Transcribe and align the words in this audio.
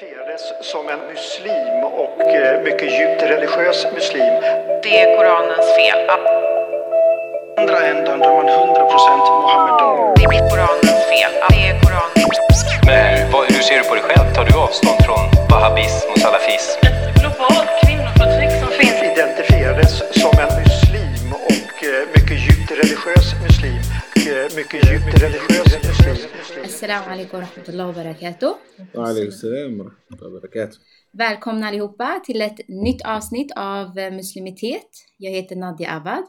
identifierades 0.00 0.42
som 0.60 0.88
en 0.88 0.98
muslim 1.12 1.84
och 1.84 2.20
eh, 2.20 2.62
mycket 2.62 2.92
djupt 2.98 3.22
religiös 3.22 3.86
muslim. 3.94 4.34
Det 4.82 5.00
är 5.00 5.16
Koranens 5.16 5.66
fel. 5.76 5.98
andra 7.58 7.86
ändan 7.86 8.18
där 8.18 8.28
man 8.28 8.48
100% 8.48 9.18
Mohammedan. 9.42 10.14
Det 10.16 10.24
är 10.24 10.50
Koranens 10.50 11.02
fel. 11.12 11.32
Det 11.50 11.68
är 11.68 11.80
Koranens 11.82 12.64
Men 12.86 13.32
vad, 13.32 13.44
hur 13.52 13.62
ser 13.62 13.78
du 13.78 13.84
på 13.88 13.94
dig 13.94 14.02
själv? 14.04 14.34
Tar 14.34 14.44
du 14.44 14.58
avstånd 14.58 14.98
från 15.06 15.24
wahhabism 15.50 16.10
och 16.12 16.18
salafism? 16.18 16.78
ett 16.86 17.20
globalt 17.20 17.70
kvinnoförtryck 17.84 18.52
som 18.62 18.70
finns. 18.80 19.02
Identifierades 19.12 19.92
som 20.22 20.32
en 20.44 20.62
muslim 20.62 21.32
och 21.32 21.76
eh, 21.84 22.02
mycket 22.14 22.38
djupt 22.46 22.70
religiös 22.82 23.26
muslim. 23.46 23.80
Eh, 24.28 24.56
Mycket 24.56 24.80
djupt 24.90 25.22
religiös 25.22 25.77
muslim. 26.08 26.64
Assalamu 26.64 27.06
alaikum 27.12 27.40
warahmatullahi 27.40 27.88
wabarakatuh. 27.92 28.50
Waalaikum 28.94 29.32
salam 29.32 29.72
warahmatullahi 29.78 30.34
wabarakatuh. 30.34 30.76
Välkomna 31.12 31.68
allihopa 31.68 32.20
till 32.24 32.42
ett 32.42 32.60
nytt 32.68 33.02
avsnitt 33.02 33.52
av 33.56 33.98
eh, 33.98 34.10
Muslimitet. 34.10 34.90
Jag 35.16 35.30
heter 35.30 35.56
Nadia 35.56 35.90
Awad. 35.90 36.24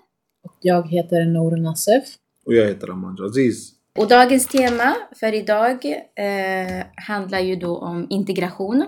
Jag 0.61 0.87
heter 0.87 1.25
Nour 1.25 1.57
Nassef. 1.57 2.03
Och 2.45 2.53
jag 2.53 2.67
heter 2.67 2.89
Aman 2.91 3.17
Aziz. 3.25 3.71
Och 3.97 4.07
dagens 4.07 4.47
tema 4.47 4.95
för 5.15 5.33
idag 5.33 5.85
eh, 6.15 6.85
handlar 6.95 7.39
ju 7.39 7.55
då 7.55 7.77
om 7.77 8.07
integration. 8.09 8.85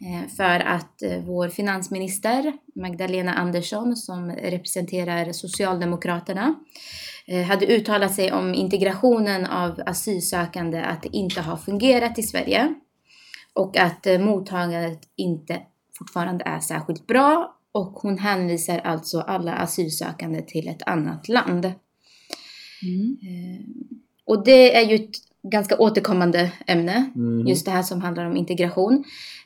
Eh, 0.00 0.28
för 0.36 0.60
att 0.60 1.02
eh, 1.02 1.18
vår 1.24 1.48
finansminister 1.48 2.52
Magdalena 2.74 3.34
Andersson 3.34 3.96
som 3.96 4.30
representerar 4.30 5.32
Socialdemokraterna 5.32 6.54
eh, 7.19 7.19
hade 7.46 7.66
uttalat 7.66 8.14
sig 8.14 8.32
om 8.32 8.54
integrationen 8.54 9.46
av 9.46 9.80
asylsökande 9.86 10.80
att 10.80 11.02
det 11.02 11.16
inte 11.16 11.40
har 11.40 11.56
fungerat 11.56 12.18
i 12.18 12.22
Sverige. 12.22 12.74
Och 13.52 13.76
att 13.76 14.06
eh, 14.06 14.18
mottagandet 14.18 15.00
inte 15.16 15.60
fortfarande 15.98 16.44
är 16.44 16.60
särskilt 16.60 17.06
bra. 17.06 17.56
Och 17.72 17.92
hon 17.92 18.18
hänvisar 18.18 18.78
alltså 18.78 19.20
alla 19.20 19.52
asylsökande 19.52 20.42
till 20.42 20.68
ett 20.68 20.82
annat 20.86 21.28
land. 21.28 21.64
Eh, 21.64 21.72
Och 24.24 24.44
det 24.44 24.76
är 24.76 24.88
ju 24.88 24.94
ett 24.94 25.10
ganska 25.42 25.78
återkommande 25.78 26.52
ämne, 26.66 27.10
Mhm. 27.14 27.46
just 27.46 27.64
det 27.64 27.70
här 27.70 27.82
som 27.82 28.00
handlar 28.00 28.24
om 28.24 28.36
integration. 28.36 29.04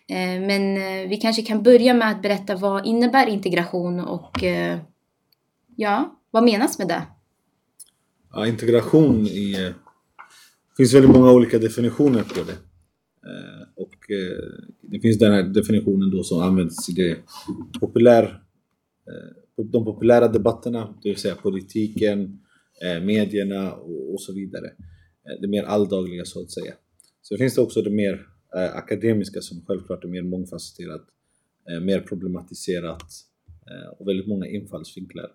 Eh, 0.09 0.41
Men 0.41 0.77
eh, 0.77 1.09
vi 1.09 1.17
kanske 1.23 1.43
kan 1.43 1.63
börja 1.63 1.95
med 1.95 2.11
att 2.11 2.23
berätta 2.23 2.57
vad 2.57 2.87
innebär 2.87 3.27
integration 3.27 4.01
och 4.01 4.45
eh, 4.45 4.79
ja, 5.77 6.17
vad 6.31 6.45
menas 6.45 6.79
med 6.79 6.89
det? 6.89 7.03
Ja, 8.37 8.47
integration 8.47 9.27
i... 9.27 9.53
Det 10.69 10.77
finns 10.77 10.95
väldigt 10.95 11.11
många 11.11 11.33
olika 11.33 11.59
definitioner 11.59 12.23
på 12.23 12.43
det. 12.45 12.53
Eh, 13.31 13.67
Och 13.77 14.11
eh, 14.11 14.45
det 14.83 15.01
finns 15.01 15.19
den 15.19 15.33
här 15.33 15.43
definitionen 15.43 16.11
då 16.11 16.23
som 16.23 16.43
används 16.43 16.89
i 16.89 16.93
det 16.93 17.19
populär, 17.81 18.25
eh, 19.07 19.65
de 19.65 19.85
populära 19.85 20.29
debatterna, 20.29 20.95
det 21.03 21.09
vill 21.09 21.19
säga 21.19 21.35
politiken, 21.35 22.41
eh, 22.85 23.03
medierna 23.05 23.73
och, 23.73 24.13
och 24.15 24.21
så 24.21 24.33
vidare. 24.33 24.67
Eh, 24.67 25.41
det 25.41 25.49
mer 25.49 25.63
alldagliga 25.63 26.25
så 26.25 26.43
att 26.43 26.51
säga. 26.51 26.75
Sen 27.29 27.39
finns 27.39 27.55
det 27.55 27.61
också 27.61 27.83
det 27.83 27.91
mer 27.91 28.27
akademiska 28.75 29.41
som 29.41 29.65
självklart 29.67 30.05
är 30.05 30.09
mer 30.09 30.23
mångfacetterat, 30.23 31.03
mer 31.83 32.01
problematiserat 32.01 33.11
och 33.99 34.09
väldigt 34.09 34.27
många 34.27 34.47
infallsvinklar 34.47 35.31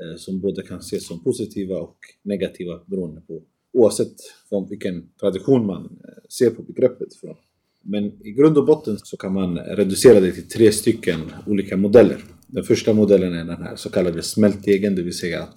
Eh, 0.00 0.16
som 0.16 0.40
både 0.40 0.62
kan 0.62 0.78
ses 0.78 1.06
som 1.06 1.24
positiva 1.24 1.78
och 1.78 1.96
negativa 2.22 2.80
beroende 2.86 3.20
på 3.20 3.42
oavsett 3.72 4.14
från 4.48 4.68
vilken 4.68 5.08
tradition 5.20 5.66
man 5.66 5.84
eh, 5.84 6.22
ser 6.28 6.50
på 6.50 6.62
begreppet 6.62 7.14
från. 7.14 7.36
Men 7.82 8.04
i 8.26 8.32
grund 8.32 8.58
och 8.58 8.66
botten 8.66 8.98
så 8.98 9.16
kan 9.16 9.32
man 9.32 9.58
reducera 9.58 10.20
det 10.20 10.32
till 10.32 10.48
tre 10.48 10.72
stycken 10.72 11.20
olika 11.46 11.76
modeller. 11.76 12.24
Den 12.46 12.64
första 12.64 12.92
modellen 12.92 13.32
är 13.32 13.44
den 13.44 13.62
här 13.62 13.76
så 13.76 13.90
kallade 13.90 14.22
smältdegen, 14.22 14.94
det 14.94 15.02
vill 15.02 15.18
säga 15.18 15.42
att 15.42 15.56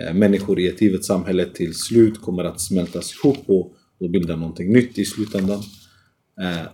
eh, 0.00 0.14
människor 0.14 0.60
i 0.60 0.68
ett 0.68 0.82
givet 0.82 1.04
samhälle 1.04 1.46
till 1.46 1.74
slut 1.74 2.20
kommer 2.20 2.44
att 2.44 2.60
smältas 2.60 3.14
ihop 3.14 3.38
och, 3.46 3.74
bilda 4.10 4.36
någonting 4.36 4.72
nytt 4.72 4.98
i 4.98 5.04
slutändan. 5.04 5.62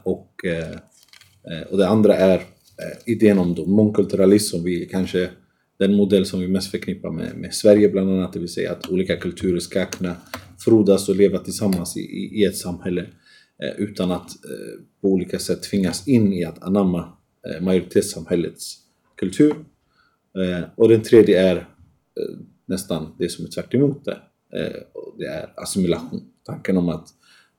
Och, 0.02 0.34
och 1.70 1.78
det 1.78 1.88
andra 1.88 2.16
är 2.16 2.42
idén 3.06 3.38
om 3.38 3.54
mångkulturalism 3.66 4.56
som 4.56 4.64
vi 4.64 4.86
kanske 4.86 5.30
den 5.80 5.94
modell 5.94 6.26
som 6.26 6.40
vi 6.40 6.48
mest 6.48 6.70
förknippar 6.70 7.10
med, 7.10 7.36
med 7.36 7.54
Sverige 7.54 7.88
bland 7.88 8.10
annat, 8.10 8.32
det 8.32 8.38
vill 8.38 8.48
säga 8.48 8.72
att 8.72 8.88
olika 8.90 9.16
kulturer 9.16 9.58
ska 9.58 9.86
kunna 9.86 10.16
frodas 10.58 11.08
och 11.08 11.16
leva 11.16 11.38
tillsammans 11.38 11.96
i, 11.96 12.00
i, 12.00 12.40
i 12.40 12.44
ett 12.44 12.56
samhälle 12.56 13.00
eh, 13.62 13.70
utan 13.78 14.10
att 14.10 14.30
eh, 14.44 14.80
på 15.00 15.08
olika 15.08 15.38
sätt 15.38 15.62
tvingas 15.62 16.08
in 16.08 16.32
i 16.32 16.44
att 16.44 16.62
anamma 16.62 17.12
eh, 17.48 17.62
majoritetssamhällets 17.62 18.76
kultur. 19.16 19.54
Eh, 20.38 20.68
och 20.74 20.88
den 20.88 21.02
tredje 21.02 21.50
är 21.50 21.56
eh, 21.56 22.38
nästan 22.66 23.14
det 23.18 23.28
som 23.28 23.44
är 23.44 23.48
tvärt 23.48 23.74
emot 23.74 24.04
det. 24.04 24.18
Eh, 24.58 24.82
och 24.94 25.14
det 25.18 25.26
är 25.26 25.52
assimilation. 25.56 26.20
Tanken 26.44 26.76
om 26.76 26.88
att 26.88 27.08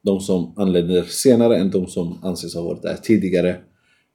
de 0.01 0.19
som 0.19 0.53
anländer 0.57 1.03
senare 1.03 1.57
än 1.57 1.71
de 1.71 1.87
som 1.87 2.23
anses 2.23 2.55
ha 2.55 2.61
varit 2.61 2.81
där 2.81 2.97
tidigare 3.03 3.49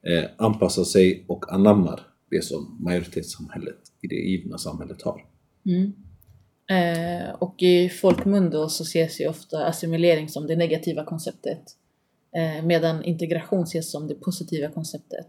eh, 0.06 0.24
anpassar 0.36 0.84
sig 0.84 1.24
och 1.28 1.52
anammar 1.52 2.00
det 2.30 2.44
som 2.44 2.76
majoritetssamhället 2.80 3.78
i 4.06 4.08
det 4.08 4.30
givna 4.30 4.58
samhället 4.58 5.02
har. 5.02 5.24
Mm. 5.66 5.92
Eh, 6.70 7.30
och 7.34 7.62
i 7.62 7.88
folkmun 7.88 8.50
då 8.50 8.68
så 8.68 8.82
ses 8.82 9.20
ju 9.20 9.28
ofta 9.28 9.66
assimilering 9.66 10.28
som 10.28 10.46
det 10.46 10.56
negativa 10.56 11.04
konceptet. 11.04 11.62
Eh, 12.36 12.64
medan 12.64 13.04
integration 13.04 13.62
ses 13.62 13.90
som 13.90 14.08
det 14.08 14.14
positiva 14.14 14.68
konceptet. 14.68 15.26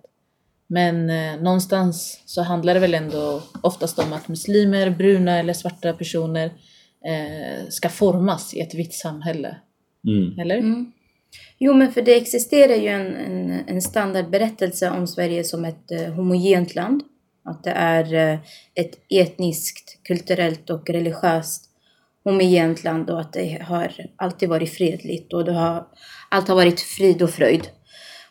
Men 0.68 1.10
eh, 1.10 1.42
någonstans 1.42 2.22
så 2.26 2.42
handlar 2.42 2.74
det 2.74 2.80
väl 2.80 2.94
ändå 2.94 3.42
oftast 3.64 4.00
om 4.00 4.14
att 4.14 4.28
muslimer, 4.28 4.90
bruna 4.90 5.40
eller 5.40 5.54
svarta 5.54 5.94
personer 5.94 6.46
eh, 7.06 7.70
ska 7.70 7.90
formas 7.90 8.54
i 8.54 8.60
ett 8.60 8.76
vitt 8.76 8.94
samhälle. 8.94 9.58
Mm. 10.08 10.40
Eller? 10.40 10.58
Mm. 10.58 10.92
Jo, 11.58 11.74
men 11.74 11.92
för 11.92 12.02
det 12.02 12.16
existerar 12.16 12.76
ju 12.76 12.88
en, 12.88 13.16
en, 13.16 13.64
en 13.68 13.82
standardberättelse 13.82 14.90
om 14.92 15.08
Sverige 15.08 15.44
som 15.44 15.66
ett 15.66 15.92
eh, 15.92 16.14
homogent 16.14 16.76
land. 16.76 17.04
Att 17.48 17.64
det 17.64 17.72
är 17.72 18.14
eh, 18.14 18.40
ett 18.76 19.00
etniskt, 19.10 20.04
kulturellt 20.04 20.70
och 20.70 20.90
religiöst 20.90 21.64
homogent 22.24 22.84
land 22.84 23.10
och 23.10 23.22
att 23.22 23.34
det 23.34 23.64
har 23.64 23.92
alltid 24.16 24.50
varit 24.50 24.74
fredligt 24.74 25.34
och 25.34 25.46
det 25.46 25.54
har, 25.54 25.88
allt 26.30 26.48
har 26.48 26.56
varit 26.56 26.80
frid 26.80 27.22
och 27.22 27.30
fröjd. 27.30 27.68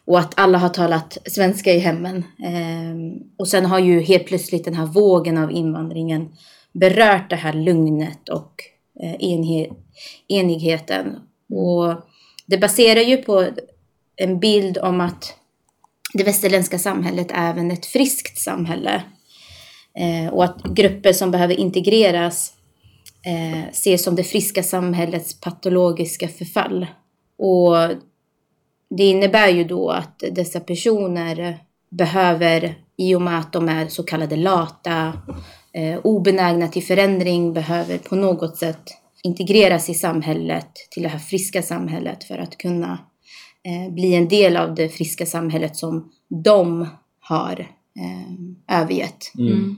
Och 0.04 0.19
att 0.19 0.38
alla 0.41 0.59
har 0.59 0.69
talat 0.69 1.19
svenska 1.25 1.72
i 1.72 1.78
hemmen. 1.78 2.25
Ehm, 2.44 3.12
och 3.38 3.49
sen 3.49 3.66
har 3.66 3.78
ju 3.78 4.00
helt 4.00 4.27
plötsligt 4.27 4.65
den 4.65 4.75
här 4.75 4.87
vågen 4.87 5.38
av 5.38 5.53
invandringen 5.53 6.28
berört 6.72 7.31
det 7.31 7.37
här 7.37 7.53
lugnet 7.53 8.28
och 8.28 8.53
eh, 9.03 9.16
enigheten. 10.28 11.16
Och 11.50 11.94
det 12.47 12.59
baserar 12.59 13.00
ju 13.00 13.16
på 13.16 13.47
en 14.16 14.41
bild 14.41 14.78
om 14.78 15.00
att 15.00 15.34
det 16.12 16.24
västerländska 16.24 16.78
samhället 16.78 17.26
även 17.30 17.70
ett 17.70 17.86
friskt 17.86 18.38
samhälle. 18.38 19.02
Eh, 19.98 20.32
och 20.32 20.44
att 20.44 20.62
grupper 20.62 21.12
som 21.12 21.30
behöver 21.30 21.60
integreras 21.60 22.52
eh, 23.26 23.68
ses 23.68 24.04
som 24.04 24.16
det 24.16 24.24
friska 24.24 24.62
samhällets 24.62 25.40
patologiska 25.40 26.28
förfall. 26.28 26.86
Och 27.38 27.76
det 28.96 29.04
innebär 29.04 29.48
ju 29.48 29.64
då 29.64 29.90
att 29.90 30.22
dessa 30.30 30.60
personer 30.60 31.58
behöver, 31.90 32.74
i 32.96 33.14
och 33.14 33.22
med 33.22 33.38
att 33.38 33.52
de 33.52 33.68
är 33.68 33.88
så 33.88 34.02
kallade 34.02 34.36
lata, 34.36 35.12
eh, 35.72 35.98
obenägna 36.04 36.68
till 36.68 36.84
förändring, 36.84 37.52
behöver 37.52 37.98
på 37.98 38.16
något 38.16 38.56
sätt 38.56 38.82
integreras 39.22 39.88
i 39.88 39.94
samhället, 39.94 40.70
till 40.90 41.02
det 41.02 41.08
här 41.08 41.18
friska 41.18 41.62
samhället 41.62 42.24
för 42.24 42.38
att 42.38 42.58
kunna 42.58 42.98
bli 43.91 44.15
en 44.15 44.28
del 44.28 44.56
av 44.56 44.75
det 44.75 44.88
friska 44.88 45.27
samhället 45.27 45.77
som 45.77 46.13
de 46.28 46.89
har 47.21 47.60
eh, 47.98 48.80
övergett. 48.80 49.33
Mm. 49.39 49.77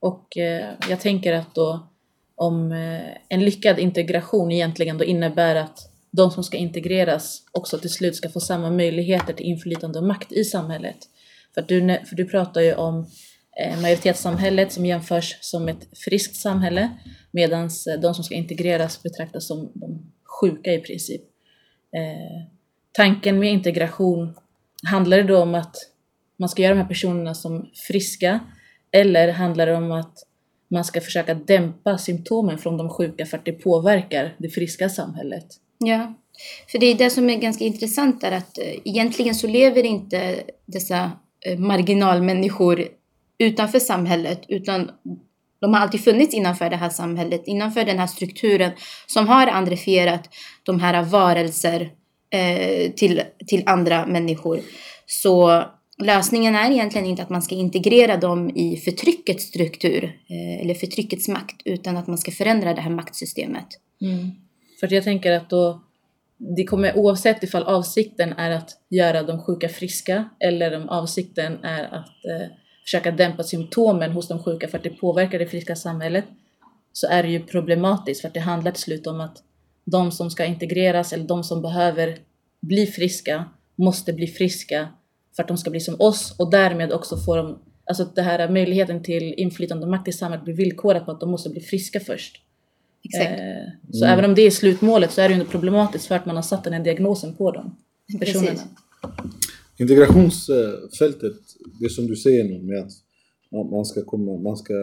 Och 0.00 0.36
eh, 0.36 0.74
jag 0.88 1.00
tänker 1.00 1.32
att 1.32 1.54
då 1.54 1.88
om 2.34 2.72
eh, 2.72 3.16
en 3.28 3.44
lyckad 3.44 3.78
integration 3.78 4.52
egentligen 4.52 4.98
då 4.98 5.04
innebär 5.04 5.56
att 5.56 5.78
de 6.10 6.30
som 6.30 6.44
ska 6.44 6.56
integreras 6.56 7.42
också 7.52 7.78
till 7.78 7.90
slut 7.90 8.16
ska 8.16 8.28
få 8.28 8.40
samma 8.40 8.70
möjligheter 8.70 9.32
till 9.32 9.46
inflytande 9.46 9.98
och 9.98 10.04
makt 10.04 10.32
i 10.32 10.44
samhället. 10.44 10.96
För, 11.54 11.62
du, 11.62 11.98
för 12.08 12.16
du 12.16 12.24
pratar 12.24 12.60
ju 12.60 12.74
om 12.74 13.06
eh, 13.60 13.80
majoritetssamhället 13.80 14.72
som 14.72 14.86
jämförs 14.86 15.38
som 15.40 15.68
ett 15.68 15.98
friskt 16.04 16.36
samhälle 16.36 16.90
medan 17.30 17.70
de 18.02 18.14
som 18.14 18.24
ska 18.24 18.34
integreras 18.34 19.02
betraktas 19.02 19.46
som 19.46 19.72
de 19.74 20.12
sjuka 20.40 20.72
i 20.72 20.78
princip. 20.78 21.22
Tanken 22.92 23.38
med 23.38 23.52
integration, 23.52 24.34
handlar 24.90 25.16
det 25.16 25.22
då 25.22 25.38
om 25.38 25.54
att 25.54 25.76
man 26.38 26.48
ska 26.48 26.62
göra 26.62 26.74
de 26.74 26.80
här 26.80 26.88
personerna 26.88 27.34
som 27.34 27.70
friska 27.88 28.40
eller 28.92 29.32
handlar 29.32 29.66
det 29.66 29.76
om 29.76 29.92
att 29.92 30.14
man 30.70 30.84
ska 30.84 31.00
försöka 31.00 31.34
dämpa 31.34 31.98
symptomen 31.98 32.58
från 32.58 32.76
de 32.76 32.88
sjuka 32.88 33.26
för 33.26 33.38
att 33.38 33.44
det 33.44 33.52
påverkar 33.52 34.36
det 34.38 34.48
friska 34.48 34.88
samhället? 34.88 35.46
Ja. 35.78 36.14
För 36.70 36.78
det 36.78 36.86
är 36.86 36.94
det 36.94 37.10
som 37.10 37.30
är 37.30 37.36
ganska 37.36 37.64
intressant 37.64 38.24
är 38.24 38.32
att 38.32 38.58
eh, 38.58 38.74
egentligen 38.84 39.34
så 39.34 39.46
lever 39.46 39.82
inte 39.82 40.40
dessa 40.66 41.12
eh, 41.46 41.58
marginalmänniskor 41.58 42.88
utanför 43.38 43.78
samhället 43.78 44.42
utan 44.48 44.90
de 45.60 45.74
har 45.74 45.80
alltid 45.80 46.04
funnits 46.04 46.34
innanför 46.34 46.70
det 46.70 46.76
här 46.76 46.90
samhället, 46.90 47.42
innanför 47.46 47.84
den 47.84 47.98
här 47.98 48.06
strukturen 48.06 48.70
som 49.06 49.28
har 49.28 49.46
andrifierat 49.46 50.28
de 50.62 50.80
här 50.80 51.02
varelser 51.02 51.90
eh, 52.30 52.92
till, 52.92 53.22
till 53.46 53.62
andra 53.66 54.06
människor. 54.06 54.60
Så 55.06 55.64
lösningen 55.98 56.56
är 56.56 56.70
egentligen 56.70 57.06
inte 57.06 57.22
att 57.22 57.30
man 57.30 57.42
ska 57.42 57.54
integrera 57.54 58.16
dem 58.16 58.50
i 58.50 58.76
förtryckets 58.76 59.44
struktur 59.44 60.04
eh, 60.04 60.60
eller 60.60 60.74
förtryckets 60.74 61.28
makt 61.28 61.62
utan 61.64 61.96
att 61.96 62.06
man 62.06 62.18
ska 62.18 62.30
förändra 62.30 62.74
det 62.74 62.80
här 62.80 62.90
maktsystemet. 62.90 63.66
Mm. 64.00 64.30
För 64.80 64.92
jag 64.92 65.04
tänker 65.04 65.32
att 65.32 65.50
då, 65.50 65.80
det 66.56 66.64
kommer 66.64 66.98
oavsett 66.98 67.42
ifall 67.42 67.62
avsikten 67.62 68.32
är 68.32 68.50
att 68.50 68.70
göra 68.90 69.22
de 69.22 69.42
sjuka 69.42 69.68
friska 69.68 70.28
eller 70.38 70.76
om 70.76 70.88
avsikten 70.88 71.64
är 71.64 71.84
att 71.84 72.24
eh, 72.24 72.48
försöka 72.84 73.10
dämpa 73.10 73.42
symptomen 73.42 74.12
hos 74.12 74.28
de 74.28 74.42
sjuka 74.42 74.68
för 74.68 74.78
att 74.78 74.84
det 74.84 74.90
påverkar 74.90 75.38
det 75.38 75.46
friska 75.46 75.76
samhället 75.76 76.24
så 76.92 77.06
är 77.06 77.22
det 77.22 77.28
ju 77.28 77.40
problematiskt 77.40 78.20
för 78.20 78.28
att 78.28 78.34
det 78.34 78.40
handlar 78.40 78.70
till 78.70 78.82
slut 78.82 79.06
om 79.06 79.20
att 79.20 79.42
de 79.84 80.12
som 80.12 80.30
ska 80.30 80.44
integreras 80.44 81.12
eller 81.12 81.24
de 81.24 81.44
som 81.44 81.62
behöver 81.62 82.18
bli 82.60 82.86
friska 82.86 83.44
måste 83.76 84.12
bli 84.12 84.26
friska 84.26 84.88
för 85.36 85.42
att 85.42 85.48
de 85.48 85.58
ska 85.58 85.70
bli 85.70 85.80
som 85.80 85.96
oss 85.98 86.34
och 86.38 86.50
därmed 86.50 86.92
också 86.92 87.16
få 87.16 87.36
dem, 87.36 87.58
alltså 87.84 88.04
det 88.14 88.22
här 88.22 88.48
möjligheten 88.48 89.02
till 89.02 89.34
inflytande 89.36 89.84
och 89.84 89.90
makt 89.90 90.08
i 90.08 90.12
samhället 90.12 90.44
blir 90.44 90.54
villkorat 90.54 91.04
på 91.06 91.12
att 91.12 91.20
de 91.20 91.30
måste 91.30 91.50
bli 91.50 91.60
friska 91.60 92.00
först. 92.00 92.42
Exakt. 93.04 93.40
Eh, 93.40 93.92
så 93.92 94.04
även 94.04 94.24
om 94.24 94.34
det 94.34 94.42
är 94.42 94.50
slutmålet 94.50 95.12
så 95.12 95.20
är 95.20 95.28
det 95.28 95.34
ju 95.34 95.44
problematiskt 95.44 96.06
för 96.06 96.14
att 96.14 96.26
man 96.26 96.36
har 96.36 96.42
satt 96.42 96.64
den 96.64 96.72
här 96.72 96.84
diagnosen 96.84 97.34
på 97.34 97.50
dem. 97.50 97.76
Personerna. 98.20 98.50
Precis. 98.50 98.66
Integrationsfältet, 99.76 101.36
det 101.80 101.90
som 101.90 102.06
du 102.06 102.16
säger 102.16 102.44
nu 102.44 102.58
med 102.62 102.78
att 102.78 102.92
man 103.52 103.70
man 103.70 103.84
ska 103.84 104.04
komma, 104.04 104.36
man 104.36 104.56
ska, 104.56 104.74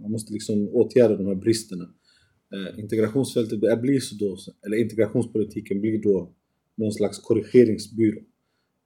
man 0.00 0.10
måste 0.10 0.32
liksom 0.32 0.68
åtgärda 0.72 1.16
de 1.16 1.26
här 1.26 1.34
bristerna. 1.34 1.84
Eh, 2.54 2.80
integrationsfältet 2.80 3.60
det 3.60 3.76
blir 3.76 4.00
så 4.00 4.14
då, 4.14 4.36
eller 4.66 4.76
integrationspolitiken 4.76 5.80
blir 5.80 6.02
då 6.02 6.32
någon 6.76 6.92
slags 6.92 7.18
korrigeringsbyrå. 7.18 8.18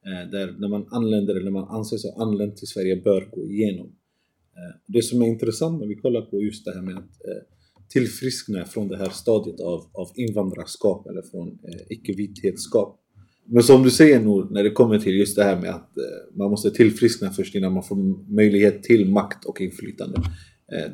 Eh, 0.07 0.31
där 0.31 0.57
när 0.59 0.69
man 0.69 0.87
anländer 0.91 1.35
eller 1.35 1.51
man 1.51 1.69
anser 1.69 1.97
sig 1.97 2.11
ha 2.11 2.23
anlänt 2.23 2.57
till 2.57 2.69
Sverige 2.69 2.97
bör 2.97 3.29
gå 3.33 3.51
igenom. 3.51 3.87
Eh, 4.57 4.81
det 4.87 5.03
som 5.03 5.23
är 5.23 5.27
intressant 5.27 5.81
när 5.81 5.87
vi 5.87 5.95
kollar 5.95 6.23
på 6.23 6.43
just 6.43 6.65
det 6.65 6.75
här 6.75 6.83
med 6.83 6.97
att 6.97 7.11
tillfriskna 7.89 8.65
från 8.65 8.89
det 8.89 8.97
här 8.97 9.09
stadiet 9.09 9.61
av, 9.61 9.91
av 9.93 10.09
invandrarskap 10.15 11.07
eller 11.07 11.23
från 11.23 11.59
icke-vithetskap. 11.89 13.01
Men 13.45 13.63
som 13.63 13.83
du 13.83 13.91
säger 13.91 14.21
nu 14.21 14.47
när 14.51 14.63
det 14.63 14.71
kommer 14.71 14.99
till 14.99 15.17
just 15.17 15.37
det 15.37 15.45
här 15.45 15.61
med 15.61 15.71
att 15.71 15.91
man 16.35 16.51
måste 16.51 16.71
tillfriskna 16.71 17.31
först 17.31 17.55
innan 17.55 17.73
man 17.73 17.83
får 17.83 17.97
möjlighet 18.35 18.83
till 18.83 19.11
makt 19.11 19.45
och 19.45 19.61
inflytande. 19.61 20.23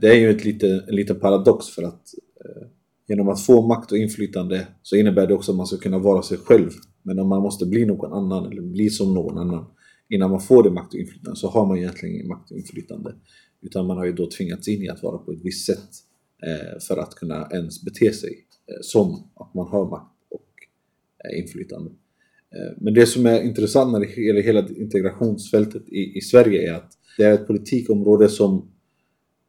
Det 0.01 0.09
är 0.09 0.15
ju 0.15 0.31
ett 0.31 0.45
lite, 0.45 0.85
en 0.89 0.97
liten 0.97 1.21
paradox 1.21 1.67
för 1.69 1.83
att 1.83 2.03
Eh, 2.45 2.67
genom 3.09 3.29
att 3.29 3.41
få 3.41 3.67
makt 3.67 3.93
och 3.93 3.99
inflytande 3.99 4.67
så 4.83 4.97
innebär 4.97 5.27
det 5.27 5.35
också 5.35 5.53
att 5.53 5.57
man 5.57 5.67
ska 5.67 5.77
kunna 5.77 5.99
vara 5.99 6.23
sig 6.23 6.39
själv. 6.39 6.71
Men 7.03 7.19
om 7.19 7.29
man 7.29 7.43
måste 7.43 7.67
bli 7.67 7.87
någon 7.87 8.13
annan 8.13 8.53
eller 8.53 8.63
bli 8.63 8.91
som 8.91 9.15
någon 9.15 9.39
annan 9.39 9.67
innan 10.09 10.31
man 10.31 10.41
får 10.41 10.63
det 10.63 10.71
makt 10.71 10.95
och 10.95 11.01
inflytande 11.01 11.37
så 11.37 11.49
har 11.49 11.67
man 11.67 11.79
egentligen 11.79 12.15
ingen 12.15 12.29
makt 12.29 12.51
och 12.51 12.57
inflytande. 12.57 13.15
Utan 13.63 13.87
man 13.87 13.97
har 13.97 14.05
ju 14.05 14.13
då 14.13 14.31
tvingats 14.31 14.69
in 14.69 14.83
i 14.83 14.89
att 14.89 15.03
vara 15.03 15.19
på 15.19 15.33
ett 15.33 15.45
visst 15.45 15.67
sätt 15.67 15.89
eh, 16.47 16.79
för 16.89 16.97
att 16.97 17.15
kunna 17.15 17.49
ens 17.53 17.85
bete 17.85 18.13
sig 18.13 18.31
eh, 18.31 18.79
som 18.83 19.31
att 19.35 19.55
man 19.55 19.67
har 19.67 19.91
makt 19.91 20.17
och 20.31 20.49
inflytande. 21.37 21.91
Men 22.77 22.95
det 22.95 23.07
som 23.07 23.27
är 23.27 23.43
intressant 23.43 23.93
när 23.93 24.01
det 24.01 24.23
gäller 24.23 24.43
hela 24.43 24.69
integrationsfältet 24.69 25.89
i, 25.89 26.19
i 26.19 26.21
Sverige 26.21 26.71
är 26.71 26.75
att 26.75 26.93
det 27.17 27.25
är 27.25 27.35
ett 27.35 27.47
politikområde 27.47 28.29
som 28.29 28.73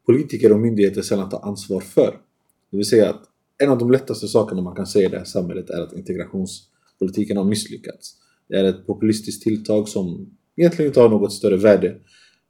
politiker 0.05 0.51
och 0.51 0.59
myndigheter 0.59 1.01
sällan 1.01 1.29
tar 1.29 1.47
ansvar 1.47 1.81
för. 1.81 2.17
Det 2.73 2.77
vill 2.77 2.85
säga 2.85 3.09
att 3.09 3.23
en 3.57 3.69
av 3.69 3.77
de 3.77 3.91
lättaste 3.91 4.27
sakerna 4.27 4.61
man 4.61 4.75
kan 4.75 4.87
säga 4.87 5.07
i 5.07 5.11
det 5.11 5.17
här 5.17 5.25
samhället 5.25 5.69
är 5.69 5.81
att 5.81 5.93
integrationspolitiken 5.93 7.37
har 7.37 7.43
misslyckats. 7.43 8.15
Det 8.49 8.55
är 8.55 8.63
ett 8.63 8.87
populistiskt 8.87 9.43
tilltag 9.43 9.89
som 9.89 10.37
egentligen 10.55 10.89
inte 10.89 10.99
har 10.99 11.09
något 11.09 11.33
större 11.33 11.57
värde 11.57 11.95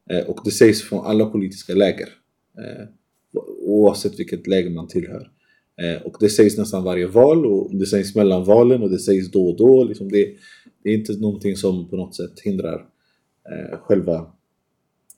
eh, 0.10 0.30
och 0.30 0.40
det 0.46 0.52
sägs 0.52 0.82
från 0.82 1.06
alla 1.06 1.26
politiska 1.26 1.74
läger 1.74 2.10
eh, 2.58 2.88
oavsett 3.62 4.20
vilket 4.20 4.48
läger 4.48 4.70
man 4.70 4.88
tillhör. 4.88 5.32
Eh, 5.82 6.02
och 6.02 6.18
det 6.20 6.30
sägs 6.30 6.58
nästan 6.58 6.84
varje 6.84 7.08
val 7.08 7.46
och 7.46 7.76
det 7.76 7.86
sägs 7.86 8.16
mellan 8.16 8.44
valen 8.44 8.82
och 8.82 8.90
det 8.90 9.00
sägs 9.00 9.32
då 9.32 9.50
och 9.50 9.58
då. 9.58 9.84
Liksom 9.84 10.12
det, 10.12 10.36
det 10.84 10.90
är 10.90 10.94
inte 10.94 11.14
någonting 11.14 11.56
som 11.56 11.90
på 11.90 11.96
något 11.96 12.16
sätt 12.16 12.40
hindrar 12.44 12.86
eh, 13.52 13.80
själva 13.80 14.16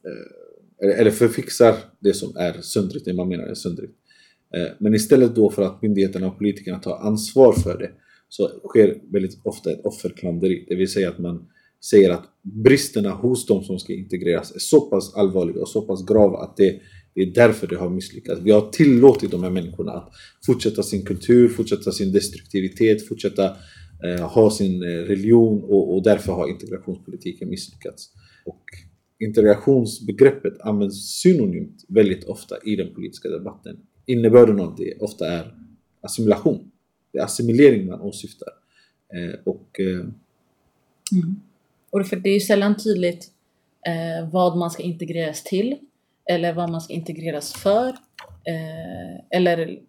eh, 0.04 1.00
eller 1.00 1.12
förfixar 1.12 1.76
det 2.00 2.14
som 2.14 2.38
är 2.38 2.62
söndrigt, 2.62 3.06
det 3.06 3.14
man 3.14 3.28
menar 3.28 3.44
är 3.44 3.54
söndrigt. 3.54 3.94
Eh, 4.54 4.68
men 4.80 4.94
istället 4.94 5.36
då 5.36 5.50
för 5.50 5.62
att 5.62 5.82
myndigheterna 5.82 6.28
och 6.28 6.38
politikerna 6.38 6.80
tar 6.80 6.98
ansvar 6.98 7.54
för 7.54 7.78
det 7.78 7.92
så 8.30 8.50
sker 8.68 9.02
väldigt 9.12 9.40
ofta 9.44 9.72
ett 9.72 9.86
offerklanderi. 9.86 10.66
Det 10.70 10.76
vill 10.76 10.92
säga 10.92 11.10
att 11.10 11.20
man 11.20 11.48
säger 11.90 12.10
att 12.10 12.24
bristerna 12.42 13.10
hos 13.10 13.46
de 13.46 13.64
som 13.64 13.80
ska 13.80 13.94
integreras 13.94 14.56
är 14.56 14.60
så 14.60 14.82
pass 14.82 15.16
allvarliga 15.16 15.62
och 15.62 15.70
så 15.70 15.82
pass 15.82 16.06
grava 16.06 16.38
att 16.38 16.58
det, 16.58 16.80
det 17.14 17.22
är 17.22 17.34
därför 17.34 17.68
det 17.68 17.76
har 17.76 17.90
misslyckats. 17.90 18.42
Vi 18.42 18.52
har 18.52 18.70
tillåtit 18.72 19.32
de 19.32 19.44
här 19.44 19.50
människorna 19.50 19.92
att 19.92 20.10
fortsätta 20.46 20.84
sin 20.84 21.06
kultur, 21.06 21.48
fortsätta 21.48 21.92
sin 21.92 22.12
destruktivitet, 22.12 23.08
fortsätta 23.08 23.46
eh, 24.04 24.30
ha 24.30 24.52
sin 24.52 24.84
eh, 24.84 24.88
religion 24.88 25.64
och, 25.64 25.96
och 25.96 26.04
därför 26.04 26.32
har 26.32 26.50
integrationspolitiken 26.50 27.50
misslyckats. 27.50 28.10
Och 28.46 28.64
integrationsbegreppet 29.20 30.62
används 30.62 31.22
synonymt 31.22 31.86
väldigt 31.88 32.24
ofta 32.24 32.56
i 32.66 32.76
den 32.76 32.94
politiska 32.94 33.30
debatten. 33.30 33.78
Innebörden 34.06 34.60
av 34.60 34.76
det 34.76 34.94
ofta 35.00 35.28
är 35.28 35.54
assimilation. 36.02 36.72
Det 37.12 37.20
är 37.20 37.24
assimilering 37.24 37.86
man 37.88 38.02
åsyftar. 38.02 38.50
Eh, 39.14 39.40
och 39.44 39.80
eh, 39.80 40.06
mm. 41.12 41.42
Och 41.90 42.08
för 42.08 42.16
det 42.16 42.30
är 42.30 42.34
ju 42.34 42.40
sällan 42.40 42.78
tydligt 42.78 43.32
eh, 43.88 44.30
vad 44.30 44.58
man 44.58 44.72
ska 44.72 44.84
integreras 44.84 45.44
till 45.44 45.78
eller 46.30 46.54
vad 46.54 46.70
man 46.70 46.82
ska 46.82 46.94
integreras 46.94 47.54
för. 47.54 47.90
Eh, 48.44 49.20
eller 49.30 49.80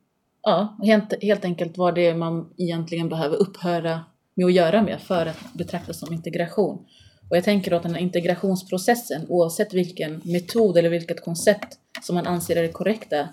ja, 0.43 0.77
helt, 0.83 1.23
helt 1.23 1.45
enkelt 1.45 1.79
vad 1.79 1.95
det 1.95 2.07
är 2.07 2.15
man 2.15 2.55
egentligen 2.57 3.09
behöver 3.09 3.37
upphöra 3.37 4.01
med 4.35 4.47
att 4.47 4.53
göra 4.53 4.83
med 4.83 5.01
för 5.01 5.27
att 5.27 5.55
betraktas 5.55 5.99
som 5.99 6.13
integration. 6.15 6.87
Och 7.29 7.37
jag 7.37 7.45
tänker 7.45 7.73
att 7.73 7.83
den 7.83 7.95
här 7.95 8.03
integrationsprocessen, 8.03 9.27
oavsett 9.29 9.75
vilken 9.75 10.21
metod 10.25 10.77
eller 10.77 10.89
vilket 10.89 11.25
koncept 11.25 11.79
som 12.03 12.15
man 12.15 12.27
anser 12.27 12.57
är 12.57 12.63
det 12.63 12.69
korrekta, 12.69 13.29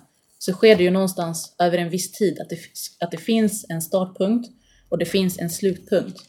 så 0.46 0.54
sker 0.54 0.76
det 0.76 0.84
ju 0.84 0.92
någonstans 0.92 1.56
över 1.60 1.78
en 1.78 1.90
viss 1.90 2.12
tid 2.12 2.40
att 2.40 2.50
det, 2.50 2.58
att 3.00 3.12
det 3.12 3.18
finns 3.18 3.66
en 3.70 3.82
startpunkt 3.82 4.50
och 4.90 4.98
det 4.98 5.06
finns 5.06 5.40
en 5.40 5.50
slutpunkt. 5.50 6.20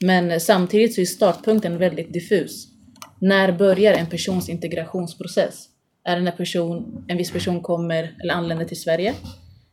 Men 0.00 0.30
eh, 0.30 0.38
samtidigt 0.38 0.94
så 0.94 1.00
är 1.00 1.04
startpunkten 1.04 1.78
väldigt 1.78 2.12
diffus. 2.12 2.68
När 3.20 3.52
börjar 3.52 3.94
en 3.94 4.06
persons 4.06 4.48
integrationsprocess? 4.48 5.68
Är 6.04 6.16
det 6.16 6.22
när 6.22 6.32
person, 6.32 7.04
en 7.08 7.16
viss 7.16 7.32
person 7.32 7.60
kommer 7.60 8.16
eller 8.22 8.34
anländer 8.34 8.64
till 8.64 8.80
Sverige? 8.80 9.14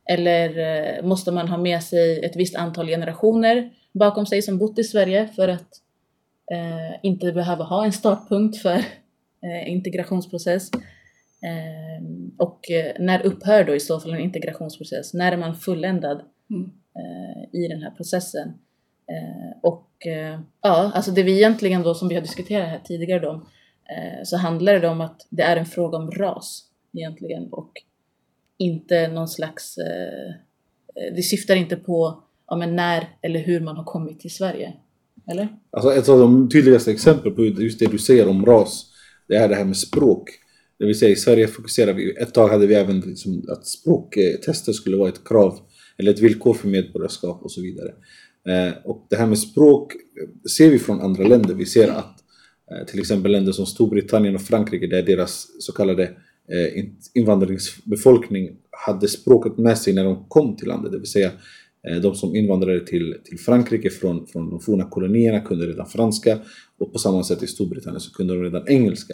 Eller 0.09 0.49
eh, 0.59 1.05
måste 1.05 1.31
man 1.31 1.47
ha 1.47 1.57
med 1.57 1.83
sig 1.83 2.25
ett 2.25 2.35
visst 2.35 2.55
antal 2.55 2.87
generationer 2.87 3.69
bakom 3.93 4.25
sig 4.25 4.41
som 4.41 4.57
bott 4.57 4.79
i 4.79 4.83
Sverige 4.83 5.29
för 5.35 5.47
att 5.47 5.69
eh, 6.51 6.99
inte 7.03 7.31
behöva 7.31 7.63
ha 7.63 7.85
en 7.85 7.93
startpunkt 7.93 8.57
för 8.61 8.75
eh, 9.45 9.71
integrationsprocess? 9.71 10.71
Eh, 11.45 12.05
och 12.37 12.71
eh, 12.71 12.95
när 12.99 13.25
upphör 13.25 13.63
då 13.63 13.75
i 13.75 13.79
så 13.79 13.99
fall 13.99 14.13
en 14.13 14.19
integrationsprocess? 14.19 15.13
När 15.13 15.31
är 15.31 15.37
man 15.37 15.55
fulländad 15.55 16.21
Mm. 16.49 16.71
eh, 16.95 17.59
i 17.61 17.67
den 17.67 17.81
här 17.81 17.91
processen? 17.91 18.47
Eh, 19.07 19.57
och 19.63 20.07
eh, 20.07 20.39
ja, 20.61 20.91
alltså 20.95 21.11
det 21.11 21.23
vi 21.23 21.35
egentligen 21.37 21.83
då 21.83 21.93
som 21.93 22.07
vi 22.07 22.15
har 22.15 22.21
diskuterat 22.21 22.69
här 22.69 22.79
tidigare 22.83 23.19
då, 23.19 23.33
eh, 23.89 24.23
så 24.23 24.37
handlar 24.37 24.79
det 24.79 24.87
om 24.87 25.01
att 25.01 25.27
det 25.29 25.43
är 25.43 25.57
en 25.57 25.65
fråga 25.65 25.97
om 25.97 26.11
ras 26.11 26.65
egentligen 26.93 27.47
och 27.51 27.71
inte 28.57 29.07
någon 29.07 29.27
slags, 29.27 29.75
det 31.15 31.21
syftar 31.21 31.55
inte 31.55 31.75
på 31.75 32.23
ja, 32.47 32.55
men 32.55 32.75
när 32.75 33.07
eller 33.21 33.39
hur 33.39 33.59
man 33.59 33.77
har 33.77 33.83
kommit 33.83 34.19
till 34.19 34.33
Sverige. 34.33 34.73
Eller? 35.31 35.47
Alltså 35.71 35.93
ett 35.93 36.09
av 36.09 36.19
de 36.19 36.49
tydligaste 36.49 36.91
exemplen 36.91 37.35
på 37.35 37.45
just 37.45 37.79
det 37.79 37.85
du 37.85 37.97
säger 37.97 38.29
om 38.29 38.45
ras, 38.45 38.85
det 39.27 39.35
är 39.35 39.49
det 39.49 39.55
här 39.55 39.65
med 39.65 39.77
språk. 39.77 40.29
Det 40.79 40.85
vill 40.85 40.99
säga 40.99 41.11
i 41.11 41.15
Sverige 41.15 41.47
fokuserar 41.47 41.93
vi, 41.93 42.11
ett 42.11 42.33
tag 42.33 42.47
hade 42.47 42.67
vi 42.67 42.75
även 42.75 42.99
liksom 42.99 43.45
att 43.49 43.67
språktester 43.67 44.73
skulle 44.73 44.97
vara 44.97 45.09
ett 45.09 45.27
krav 45.27 45.59
eller 45.97 46.11
ett 46.11 46.19
villkor 46.19 46.53
för 46.53 46.67
medborgarskap 46.67 47.43
och 47.43 47.51
så 47.51 47.61
vidare. 47.61 47.93
Eh, 48.47 48.73
och 48.83 49.07
det 49.09 49.15
här 49.15 49.27
med 49.27 49.39
språk 49.39 49.93
eh, 49.95 50.49
ser 50.49 50.69
vi 50.69 50.79
från 50.79 51.01
andra 51.01 51.23
länder. 51.23 51.53
Vi 51.53 51.65
ser 51.65 51.87
att 51.89 52.23
eh, 52.71 52.85
till 52.87 52.99
exempel 52.99 53.31
länder 53.31 53.51
som 53.51 53.65
Storbritannien 53.65 54.35
och 54.35 54.41
Frankrike 54.41 54.87
där 54.87 55.03
deras 55.03 55.47
så 55.59 55.71
kallade 55.71 56.11
in- 56.75 56.95
invandringsbefolkning 57.13 58.57
hade 58.71 59.07
språket 59.07 59.57
med 59.57 59.77
sig 59.77 59.93
när 59.93 60.03
de 60.03 60.25
kom 60.27 60.55
till 60.55 60.67
landet. 60.67 60.91
Det 60.91 60.97
vill 60.97 61.11
säga 61.11 61.31
De 62.01 62.15
som 62.15 62.35
invandrade 62.35 62.85
till, 62.85 63.15
till 63.23 63.39
Frankrike 63.39 63.89
från, 63.89 64.27
från 64.27 64.49
de 64.49 64.59
forna 64.59 64.89
kolonierna 64.89 65.39
kunde 65.39 65.65
redan 65.65 65.85
franska 65.87 66.39
och 66.79 66.93
på 66.93 66.99
samma 66.99 67.23
sätt 67.23 67.43
i 67.43 67.47
Storbritannien 67.47 67.99
så 68.01 68.11
kunde 68.11 68.33
de 68.33 68.43
redan 68.43 68.67
engelska. 68.67 69.13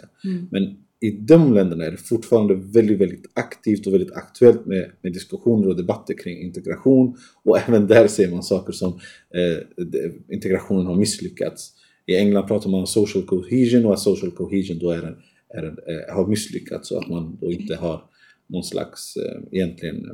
Men 0.50 0.76
i 1.02 1.10
de 1.10 1.54
länderna 1.54 1.84
är 1.84 1.90
det 1.90 1.96
fortfarande 1.96 2.54
väldigt, 2.54 2.98
väldigt 3.00 3.24
aktivt 3.34 3.86
och 3.86 3.92
väldigt 3.92 4.12
aktuellt 4.12 4.66
med, 4.66 4.90
med 5.00 5.12
diskussioner 5.12 5.68
och 5.68 5.76
debatter 5.76 6.14
kring 6.14 6.42
integration. 6.42 7.16
Och 7.44 7.58
även 7.58 7.86
där 7.86 8.06
ser 8.06 8.30
man 8.30 8.42
saker 8.42 8.72
som 8.72 8.92
eh, 9.34 9.84
integrationen 10.28 10.86
har 10.86 10.96
misslyckats. 10.96 11.72
I 12.06 12.16
England 12.16 12.46
pratar 12.46 12.70
man 12.70 12.80
om 12.80 12.86
social 12.86 13.24
cohesion 13.24 13.86
och 13.86 13.92
att 13.92 14.00
social 14.00 14.30
cohesion 14.30 14.78
då 14.78 14.90
är 14.90 15.02
en, 15.02 15.16
är 15.48 15.62
en, 15.62 15.78
eh, 15.86 16.14
har 16.14 16.26
misslyckats 16.26 16.90
och 16.90 16.98
att 16.98 17.08
man 17.08 17.38
då 17.40 17.52
inte 17.52 17.74
har 17.74 18.04
någon 18.46 18.64
slags 18.64 19.16
eh, 19.16 19.42
egentligen 19.52 20.04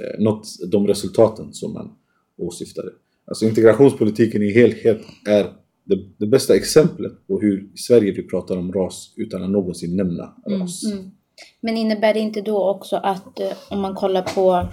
eh, 0.00 0.20
nått 0.20 0.46
de 0.70 0.86
resultaten 0.86 1.52
som 1.52 1.72
man 1.72 1.92
åsyftade. 2.36 2.90
Alltså 3.24 3.44
integrationspolitiken 3.44 4.42
i 4.42 4.52
helhet 4.52 5.00
är 5.28 5.61
det, 5.94 6.04
det 6.18 6.26
bästa 6.26 6.56
exemplet 6.56 7.26
på 7.26 7.40
hur 7.40 7.70
i 7.74 7.78
Sverige 7.78 8.12
vi 8.12 8.22
pratar 8.22 8.56
om 8.56 8.72
ras 8.72 9.14
utan 9.16 9.42
att 9.42 9.50
någonsin 9.50 9.96
nämna 9.96 10.34
ras. 10.46 10.84
Mm. 10.92 11.10
Men 11.60 11.76
innebär 11.76 12.14
det 12.14 12.20
inte 12.20 12.40
då 12.40 12.70
också 12.70 12.96
att 12.96 13.40
eh, 13.40 13.52
om 13.70 13.80
man 13.80 13.94
kollar 13.94 14.22
på, 14.22 14.68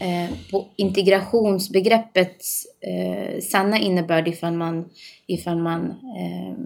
eh, 0.00 0.30
på 0.50 0.66
integrationsbegreppets 0.76 2.66
eh, 2.80 3.40
sanna 3.40 3.78
innebörd 3.78 4.28
ifall 4.28 4.52
man, 4.52 4.84
ifall 5.26 5.58
man 5.58 5.90
eh, 5.90 6.56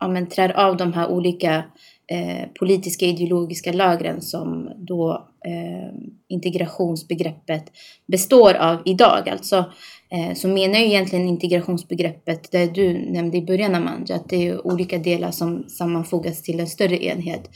ja, 0.00 0.08
men 0.08 0.26
trär 0.26 0.52
av 0.52 0.76
de 0.76 0.92
här 0.92 1.08
olika 1.10 1.64
eh, 2.12 2.48
politiska 2.58 3.06
ideologiska 3.06 3.72
lagren 3.72 4.22
som 4.22 4.70
då 4.76 5.28
eh, 5.46 5.94
integrationsbegreppet 6.28 7.64
består 8.06 8.54
av 8.54 8.82
idag. 8.84 9.28
Alltså, 9.28 9.64
så 10.34 10.48
menar 10.48 10.78
ju 10.78 10.84
egentligen 10.84 11.28
integrationsbegreppet, 11.28 12.52
det 12.52 12.74
du 12.74 12.92
nämnde 13.12 13.36
i 13.36 13.42
början 13.42 13.74
Amanda, 13.74 14.14
att 14.14 14.28
det 14.28 14.48
är 14.48 14.66
olika 14.66 14.98
delar 14.98 15.30
som 15.30 15.64
sammanfogas 15.68 16.42
till 16.42 16.60
en 16.60 16.66
större 16.66 17.04
enhet. 17.04 17.50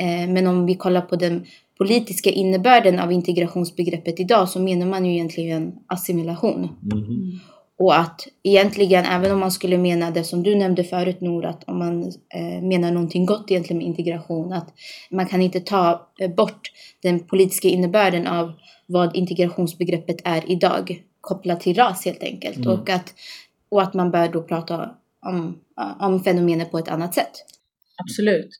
Eh, 0.00 0.28
men 0.28 0.46
om 0.46 0.66
vi 0.66 0.74
kollar 0.74 1.00
på 1.00 1.16
den 1.16 1.46
politiska 1.78 2.30
innebörden 2.30 2.98
av 2.98 3.12
integrationsbegreppet 3.12 4.20
idag 4.20 4.48
så 4.48 4.60
menar 4.60 4.86
man 4.86 5.06
ju 5.06 5.12
egentligen 5.12 5.72
assimilation. 5.86 6.68
Mhm. 6.82 7.40
Och 7.78 7.98
att 7.98 8.28
egentligen, 8.42 9.04
även 9.04 9.32
om 9.32 9.40
man 9.40 9.50
skulle 9.50 9.78
mena 9.78 10.10
det 10.10 10.24
som 10.24 10.42
du 10.42 10.54
nämnde 10.54 10.84
förut 10.84 11.20
Nour, 11.20 11.44
att 11.44 11.64
om 11.68 11.78
man 11.78 12.02
eh, 12.34 12.62
menar 12.62 12.90
någonting 12.90 13.26
gott 13.26 13.50
egentligen 13.50 13.78
med 13.78 13.86
integration, 13.86 14.52
att 14.52 14.74
man 15.10 15.26
kan 15.26 15.42
inte 15.42 15.60
ta 15.60 16.08
eh, 16.20 16.30
bort 16.30 16.60
den 17.02 17.20
politiska 17.20 17.68
innebörden 17.68 18.26
av 18.26 18.52
vad 18.86 19.16
integrationsbegreppet 19.16 20.16
är 20.24 20.50
idag, 20.50 21.02
kopplat 21.20 21.60
till 21.60 21.76
ras 21.76 22.04
helt 22.04 22.22
enkelt. 22.22 22.56
Mm. 22.56 22.68
Och, 22.68 22.90
att, 22.90 23.14
och 23.68 23.82
att 23.82 23.94
man 23.94 24.10
bör 24.10 24.28
då 24.28 24.42
prata 24.42 24.94
om, 25.26 25.60
om 26.00 26.24
fenomenet 26.24 26.70
på 26.70 26.78
ett 26.78 26.88
annat 26.88 27.14
sätt. 27.14 27.32
Absolut. 27.96 28.50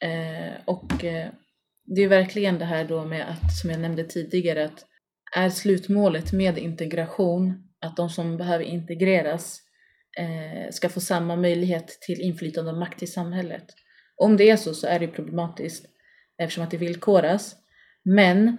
Eh, 0.00 0.52
och 0.64 1.04
eh, 1.04 1.28
det 1.84 2.02
är 2.02 2.08
verkligen 2.08 2.58
det 2.58 2.64
här 2.64 2.84
då 2.84 3.04
med 3.04 3.30
att, 3.30 3.56
som 3.60 3.70
jag 3.70 3.80
nämnde 3.80 4.04
tidigare, 4.04 4.64
att 4.64 4.84
är 5.36 5.50
slutmålet 5.50 6.32
med 6.32 6.58
integration 6.58 7.68
att 7.80 7.96
de 7.96 8.10
som 8.10 8.36
behöver 8.36 8.64
integreras 8.64 9.60
eh, 10.18 10.70
ska 10.70 10.88
få 10.88 11.00
samma 11.00 11.36
möjlighet 11.36 11.98
till 12.00 12.20
inflytande 12.20 12.70
och 12.70 12.78
makt 12.78 13.02
i 13.02 13.06
samhället. 13.06 13.64
Om 14.16 14.36
det 14.36 14.50
är 14.50 14.56
så 14.56 14.74
så 14.74 14.86
är 14.86 14.98
det 14.98 15.08
problematiskt 15.08 15.86
eftersom 16.38 16.64
att 16.64 16.70
det 16.70 16.76
villkoras. 16.76 17.56
Men 18.02 18.58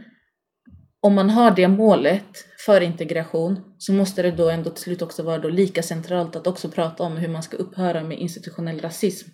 om 1.07 1.15
man 1.15 1.29
har 1.29 1.51
det 1.51 1.67
målet 1.67 2.45
för 2.65 2.81
integration 2.81 3.75
så 3.77 3.93
måste 3.93 4.21
det 4.21 4.31
då 4.31 4.49
ändå 4.49 4.69
till 4.69 4.83
slut 4.83 5.01
också 5.01 5.23
vara 5.23 5.37
då 5.37 5.49
lika 5.49 5.83
centralt 5.83 6.35
att 6.35 6.47
också 6.47 6.69
prata 6.69 7.03
om 7.03 7.17
hur 7.17 7.27
man 7.27 7.43
ska 7.43 7.57
upphöra 7.57 8.03
med 8.03 8.19
institutionell 8.19 8.81
rasism 8.81 9.29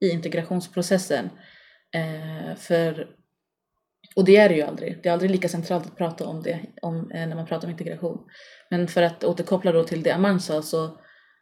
i 0.00 0.08
integrationsprocessen. 0.08 1.30
Eh, 1.94 2.56
för, 2.56 3.06
och 4.16 4.24
det 4.24 4.36
är 4.36 4.48
det 4.48 4.54
ju 4.54 4.62
aldrig. 4.62 5.02
Det 5.02 5.08
är 5.08 5.12
aldrig 5.12 5.30
lika 5.30 5.48
centralt 5.48 5.86
att 5.86 5.96
prata 5.96 6.26
om 6.26 6.42
det 6.42 6.60
om, 6.82 7.10
eh, 7.10 7.26
när 7.28 7.36
man 7.36 7.46
pratar 7.46 7.68
om 7.68 7.72
integration. 7.72 8.18
Men 8.70 8.88
för 8.88 9.02
att 9.02 9.24
återkoppla 9.24 9.72
då 9.72 9.84
till 9.84 10.02
det 10.02 10.10
Aman 10.10 10.40
sa 10.40 10.62
så 10.62 10.98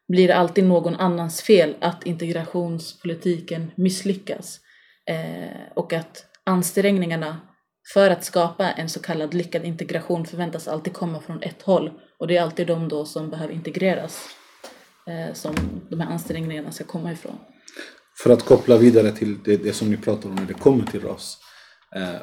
blir 0.08 0.28
det 0.28 0.37
alltid 0.37 0.64
någon 0.64 0.97
annans 0.97 1.42
fel 1.42 1.76
att 1.80 2.06
integrationspolitiken 2.06 3.70
misslyckas. 3.76 4.61
Eh, 5.06 5.73
och 5.75 5.92
att 5.92 6.25
ansträngningarna 6.44 7.40
för 7.95 8.11
att 8.11 8.25
skapa 8.25 8.71
en 8.71 8.88
så 8.88 9.00
kallad 9.00 9.35
lyckad 9.35 9.64
integration 9.64 10.26
förväntas 10.26 10.68
alltid 10.68 10.92
komma 10.92 11.21
från 11.21 11.42
ett 11.42 11.62
håll. 11.62 11.90
Och 12.18 12.26
det 12.26 12.37
är 12.37 12.42
alltid 12.42 12.66
de 12.66 12.88
då 12.88 13.04
som 13.04 13.30
behöver 13.30 13.54
integreras 13.54 14.25
eh, 15.07 15.35
som 15.35 15.54
de 15.90 16.00
här 16.00 16.12
ansträngningarna 16.12 16.73
ska 16.73 16.85
komma 16.85 17.12
ifrån. 17.12 17.38
För 18.23 18.30
att 18.30 18.45
koppla 18.45 18.76
vidare 18.76 19.12
till 19.12 19.42
det, 19.42 19.57
det 19.57 19.73
som 19.73 19.90
ni 19.90 19.97
pratar 19.97 20.28
om 20.28 20.35
när 20.35 20.47
det 20.47 20.54
kommer 20.54 20.87
till 20.87 21.00
ras. 21.00 21.38
Eh, 21.97 22.21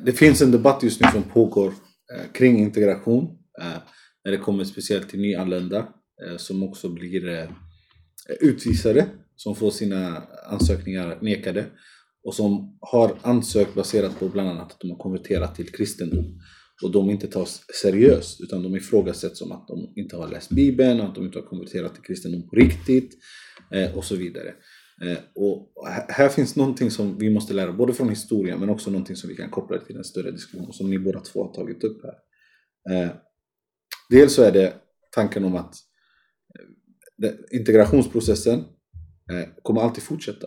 det 0.00 0.12
finns 0.12 0.42
en 0.42 0.50
debatt 0.50 0.82
just 0.82 1.00
nu 1.00 1.08
som 1.12 1.22
pågår 1.22 1.68
eh, 2.14 2.32
kring 2.32 2.58
integration. 2.58 3.38
Eh, 3.60 3.78
när 4.24 4.32
det 4.32 4.38
kommer 4.38 4.64
speciellt 4.64 5.08
till 5.08 5.20
nyanlända 5.20 5.78
eh, 6.26 6.36
som 6.36 6.62
också 6.62 6.88
blir 6.88 7.28
eh, 7.28 7.48
utvisade. 8.40 9.06
Som 9.36 9.56
får 9.56 9.70
sina 9.70 10.22
ansökningar 10.46 11.18
nekade. 11.20 11.64
Och 12.26 12.34
som 12.34 12.78
har 12.80 13.18
ansökt 13.22 13.74
baserat 13.74 14.18
på 14.18 14.28
bland 14.28 14.48
annat 14.48 14.72
att 14.72 14.80
de 14.80 14.90
har 14.90 14.98
konverterat 14.98 15.54
till 15.54 15.72
kristendom. 15.72 16.40
Och 16.82 16.90
de 16.92 17.10
inte 17.10 17.26
tas 17.26 17.62
seriöst 17.82 18.40
utan 18.40 18.62
de 18.62 18.76
ifrågasätts 18.76 19.38
som 19.38 19.52
att 19.52 19.68
de 19.68 19.92
inte 19.96 20.16
har 20.16 20.28
läst 20.28 20.50
bibeln, 20.50 21.00
att 21.00 21.14
de 21.14 21.24
inte 21.24 21.38
har 21.38 21.46
konverterat 21.46 21.94
till 21.94 22.02
kristendom 22.02 22.48
på 22.48 22.56
riktigt 22.56 23.18
eh, 23.72 23.96
och 23.96 24.04
så 24.04 24.16
vidare. 24.16 24.54
Eh, 25.02 25.18
och 25.34 25.72
här, 26.08 26.28
finns 26.28 26.56
någonting 26.56 26.90
som 26.90 27.18
vi 27.18 27.30
måste 27.30 27.54
lära 27.54 27.72
både 27.72 27.94
från 27.94 28.08
historien 28.08 28.60
men 28.60 28.70
också 28.70 28.90
någonting 28.90 29.16
som 29.16 29.28
vi 29.28 29.36
kan 29.36 29.50
koppla 29.50 29.78
till 29.78 29.96
en 29.96 30.04
större 30.04 30.30
diskussion 30.30 30.72
som 30.72 30.90
ni 30.90 30.98
båda 30.98 31.20
två 31.20 31.44
har 31.44 31.54
tagit 31.54 31.84
upp 31.84 32.02
här. 32.02 32.14
Eh, 32.94 33.10
dels 34.10 34.34
så 34.34 34.42
är 34.42 34.52
det 34.52 34.74
tanken 35.10 35.44
om 35.44 35.56
att 35.56 35.74
integrationsprocessen 37.52 38.64
kommer 39.62 39.80
alltid 39.80 40.02
fortsätta. 40.02 40.46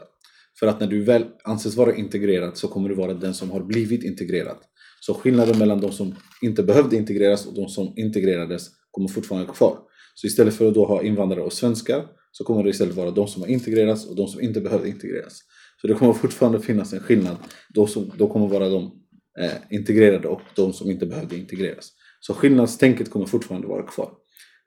För 0.59 0.67
att 0.67 0.79
när 0.79 0.87
du 0.87 1.03
väl 1.03 1.25
anses 1.43 1.75
vara 1.75 1.95
integrerad 1.95 2.57
så 2.57 2.67
kommer 2.67 2.89
du 2.89 2.95
vara 2.95 3.13
den 3.13 3.33
som 3.33 3.51
har 3.51 3.63
blivit 3.63 4.03
integrerad. 4.03 4.57
Så 5.01 5.13
skillnaden 5.13 5.59
mellan 5.59 5.81
de 5.81 5.91
som 5.91 6.15
inte 6.41 6.63
behövde 6.63 6.95
integreras 6.95 7.45
och 7.45 7.53
de 7.53 7.69
som 7.69 7.93
integrerades 7.95 8.69
kommer 8.91 9.09
fortfarande 9.09 9.47
vara 9.47 9.55
kvar. 9.55 9.79
Så 10.15 10.27
istället 10.27 10.53
för 10.53 10.67
att 10.67 10.73
då 10.73 10.85
ha 10.85 11.03
invandrare 11.03 11.41
och 11.41 11.53
svenskar 11.53 12.05
så 12.31 12.43
kommer 12.43 12.63
det 12.63 12.69
istället 12.69 12.95
vara 12.95 13.11
de 13.11 13.27
som 13.27 13.41
har 13.41 13.49
integrerats 13.49 14.07
och 14.07 14.15
de 14.15 14.27
som 14.27 14.41
inte 14.41 14.61
behövde 14.61 14.89
integreras. 14.89 15.39
Så 15.81 15.87
det 15.87 15.93
kommer 15.93 16.13
fortfarande 16.13 16.59
finnas 16.59 16.93
en 16.93 16.99
skillnad. 16.99 17.37
De 17.73 17.87
som 17.87 18.11
då 18.17 18.27
kommer 18.27 18.47
vara 18.47 18.69
de 18.69 18.91
eh, 19.39 19.51
integrerade 19.69 20.27
och 20.27 20.41
de 20.55 20.73
som 20.73 20.91
inte 20.91 21.05
behövde 21.05 21.37
integreras. 21.37 21.91
Så 22.19 22.33
skillnadstänket 22.33 23.11
kommer 23.11 23.25
fortfarande 23.25 23.67
vara 23.67 23.83
kvar. 23.83 24.11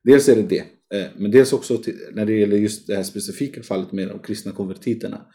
Dels 0.04 0.28
är 0.28 0.36
det 0.36 0.42
det, 0.42 0.64
eh, 0.98 1.06
men 1.16 1.30
dels 1.30 1.52
också 1.52 1.76
till, 1.76 1.96
när 2.12 2.26
det 2.26 2.32
gäller 2.32 2.56
just 2.56 2.86
det 2.86 2.96
här 2.96 3.02
specifika 3.02 3.62
fallet 3.62 3.92
med 3.92 4.08
de 4.08 4.18
kristna 4.18 4.52
konvertiterna. 4.52 5.26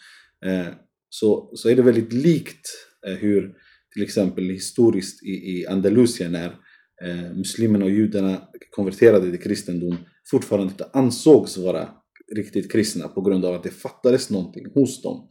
Eh, 0.46 0.68
så, 1.10 1.52
så 1.56 1.70
är 1.70 1.76
det 1.76 1.82
väldigt 1.82 2.14
likt 2.14 2.68
eh, 3.08 3.14
hur 3.14 3.54
till 3.94 4.04
exempel 4.04 4.50
historiskt 4.50 5.24
i, 5.24 5.30
i 5.30 5.68
Andalusien 5.68 6.32
när 6.32 6.56
eh, 7.04 7.36
muslimerna 7.36 7.86
och 7.86 7.92
judarna 7.92 8.42
konverterade 8.70 9.32
till 9.32 9.42
kristendom 9.42 9.98
fortfarande 10.32 10.72
inte 10.72 10.90
ansågs 10.94 11.58
vara 11.58 11.90
riktigt 12.36 12.72
kristna 12.72 13.08
på 13.08 13.22
grund 13.22 13.46
av 13.46 13.56
att 13.56 13.64
det 13.64 13.70
fattades 13.70 14.30
någonting 14.30 14.66
hos 14.74 15.02
dem. 15.02 15.30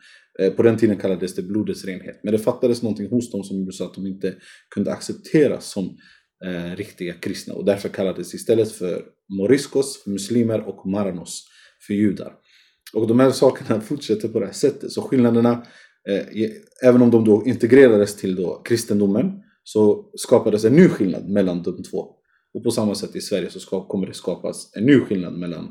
På 0.57 0.63
den 0.63 0.77
tiden 0.77 0.97
kallades 0.97 1.35
det 1.35 1.43
blodets 1.43 1.85
renhet. 1.85 2.21
Men 2.23 2.33
det 2.33 2.39
fattades 2.39 2.83
någonting 2.83 3.11
hos 3.11 3.31
dem 3.31 3.45
som 3.45 3.59
gjorde 3.59 3.73
så 3.73 3.85
att 3.85 3.95
de 3.95 4.07
inte 4.07 4.35
kunde 4.75 4.93
accepteras 4.93 5.71
som 5.71 5.97
eh, 6.45 6.77
riktiga 6.77 7.13
kristna. 7.13 7.55
Och 7.55 7.65
därför 7.65 7.89
kallades 7.89 8.35
istället 8.35 8.73
för 8.73 9.05
Moriskos 9.29 10.03
för 10.03 10.11
muslimer 10.11 10.69
och 10.69 10.87
maranos 10.87 11.47
för 11.87 11.95
judar. 11.95 12.33
Och 12.93 13.07
de 13.07 13.21
här 13.21 13.31
sakerna 13.31 13.81
fortsätter 13.81 14.28
på 14.28 14.40
det 14.40 14.47
här 14.47 14.52
sättet. 14.52 14.93
Så 14.93 15.02
skillnaderna, 15.02 15.66
eh, 16.09 16.50
även 16.83 17.02
om 17.02 17.11
de 17.11 17.25
då 17.25 17.43
integrerades 17.47 18.16
till 18.16 18.37
då 18.37 18.62
kristendomen, 18.64 19.43
så 19.62 20.11
skapades 20.14 20.64
en 20.64 20.76
ny 20.76 20.88
skillnad 20.88 21.28
mellan 21.28 21.62
de 21.62 21.83
två. 21.83 22.16
Och 22.55 22.64
på 22.64 22.71
samma 22.71 22.95
sätt 22.95 23.16
i 23.16 23.21
Sverige 23.21 23.50
så 23.50 23.61
ska, 23.61 23.88
kommer 23.88 24.07
det 24.07 24.14
skapas 24.14 24.71
en 24.76 24.87
ny 24.87 25.00
skillnad 25.00 25.38
mellan 25.38 25.64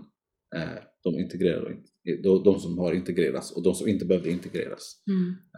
eh, 0.55 0.81
de, 1.03 1.19
integrerade, 1.19 1.75
de, 2.23 2.43
de 2.43 2.59
som 2.59 2.77
har 2.77 2.93
integrerats 2.93 3.51
och 3.51 3.63
de 3.63 3.75
som 3.75 3.87
inte 3.87 4.05
behövde 4.05 4.31
integreras. 4.31 4.95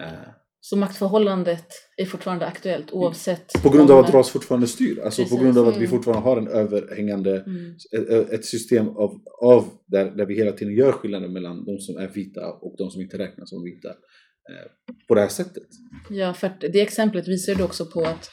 Eh, 0.01 0.29
Så 0.61 0.77
maktförhållandet 0.77 1.65
är 1.97 2.05
fortfarande 2.05 2.45
aktuellt 2.45 2.91
oavsett 2.91 3.63
på 3.63 3.69
grund 3.69 3.91
av 3.91 3.99
att 4.05 4.13
ras 4.13 4.29
fortfarande 4.29 4.67
styr. 4.67 4.99
Alltså 5.05 5.21
på 5.23 5.29
Precis. 5.29 5.43
grund 5.43 5.57
av 5.57 5.67
att 5.67 5.73
vi 5.73 5.77
Mm. 5.85 5.89
fortfarande 5.89 6.29
har 6.29 6.37
en 6.37 6.47
överhängande 6.47 7.43
Mm. 7.47 7.75
ett- 8.11 8.31
ett 8.33 8.45
system 8.45 8.87
av, 8.89 9.13
av 9.41 9.65
där, 9.87 10.05
där 10.05 10.25
vi 10.25 10.35
hela 10.35 10.51
tiden 10.51 10.75
gör 10.75 10.91
skillnaden 10.91 11.33
mellan 11.33 11.65
de 11.65 11.79
som 11.79 11.97
är 11.97 12.07
vita 12.07 12.41
och 12.61 12.75
de 12.77 12.91
som 12.91 13.01
inte 13.01 13.17
räknas 13.17 13.49
som 13.49 13.63
vita 13.63 13.87
eh, 13.89 13.95
på 15.07 15.15
det 15.15 15.21
här 15.21 15.27
sättet. 15.27 15.63
Ja, 16.09 16.33
för 16.33 16.51
det 16.73 16.81
exemplet 16.81 17.27
visar 17.27 17.53
ju 17.55 17.63
också 17.63 17.85
på 17.85 18.01
att 18.03 18.29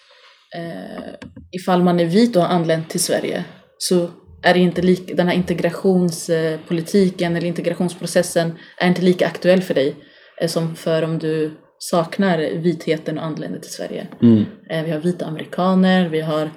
eh, 0.56 1.14
ifall 1.52 1.82
man 1.82 2.00
är 2.00 2.06
vit 2.06 2.36
och 2.36 2.42
har 2.42 2.48
anlänt 2.48 2.90
till 2.90 3.00
Sverige 3.00 3.44
så 3.78 4.10
är 4.42 4.54
det 4.54 4.60
inte 4.60 4.82
lika, 4.82 5.14
den 5.14 5.28
här 5.28 5.34
integrationspolitiken 5.34 7.36
eller 7.36 7.46
integrationsprocessen 7.46 8.52
är 8.78 8.88
inte 8.88 9.02
lika 9.02 9.26
aktuell 9.26 9.62
för 9.62 9.74
dig 9.74 9.96
eh, 10.40 10.48
som 10.48 10.76
för 10.76 11.02
om 11.02 11.18
du 11.18 11.50
saknar 11.90 12.38
vitheten 12.38 13.18
och 13.18 13.24
anländer 13.24 13.58
till 13.58 13.72
Sverige. 13.72 14.06
Mm. 14.22 14.44
Eh, 14.70 14.84
Vi 14.84 14.90
har 14.90 14.98
vita 15.00 15.26
amerikaner, 15.26 16.08
vi 16.08 16.20
har 16.20 16.50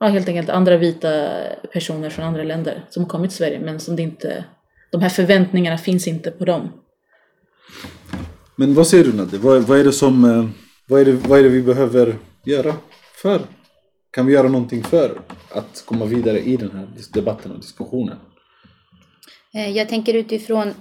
ja, 0.00 0.06
helt 0.06 0.28
enkelt 0.28 0.48
andra 0.48 0.76
vita 0.76 1.30
personer 1.72 2.10
från 2.10 2.24
andra 2.24 2.42
länder 2.42 2.84
som 2.90 3.02
har 3.02 3.10
kommit 3.10 3.30
till 3.30 3.36
Sverige 3.36 3.60
men 3.60 3.80
som 3.80 3.96
det 3.96 4.02
inte, 4.02 4.44
de 4.92 5.02
här 5.02 5.08
förväntningarna 5.08 5.78
finns 5.78 6.08
inte 6.08 6.30
på 6.30 6.44
dem. 6.44 6.72
Men 8.56 8.74
vad 8.74 8.86
säger 8.86 9.04
du 9.04 9.12
Nadde? 9.12 9.38
Vad, 9.38 9.62
vad, 9.62 9.80
är 9.80 9.84
det 9.84 9.92
som, 9.92 10.24
eh, 10.24 10.48
vad, 10.88 11.00
är 11.00 11.04
det, 11.04 11.12
vad 11.12 11.38
är 11.38 11.42
det 11.42 11.48
vi 11.48 11.62
behöver 11.62 12.16
göra 12.44 12.74
för? 13.22 13.40
Kan 14.10 14.26
vi 14.26 14.32
göra 14.32 14.48
någonting 14.48 14.82
för 14.82 15.20
att 15.50 15.82
komma 15.86 16.04
vidare 16.04 16.40
i 16.40 16.56
den 16.56 16.70
här 16.70 16.88
debatten 17.12 17.52
och 17.52 17.60
diskussionen? 17.60 18.18
Eh, 19.54 19.70
Jag 19.70 19.88
tänker 19.88 20.14
utifrån 20.14 20.74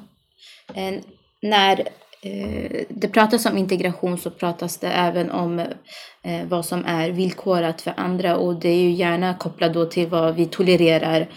när 1.41 1.87
Eh, 2.23 2.85
det 2.89 3.07
pratas 3.07 3.45
om 3.45 3.57
integration 3.57 4.17
så 4.17 4.31
pratas 4.31 4.77
det 4.77 4.87
även 4.87 5.31
om 5.31 5.59
eh, 5.59 6.45
vad 6.47 6.65
som 6.65 6.85
är 6.85 7.09
villkorat 7.09 7.81
för 7.81 7.93
andra 7.97 8.37
och 8.37 8.59
det 8.59 8.69
är 8.69 8.81
ju 8.81 8.91
gärna 8.91 9.33
kopplat 9.33 9.73
då 9.73 9.85
till 9.85 10.07
vad 10.07 10.35
vi 10.35 10.45
tolererar 10.45 11.29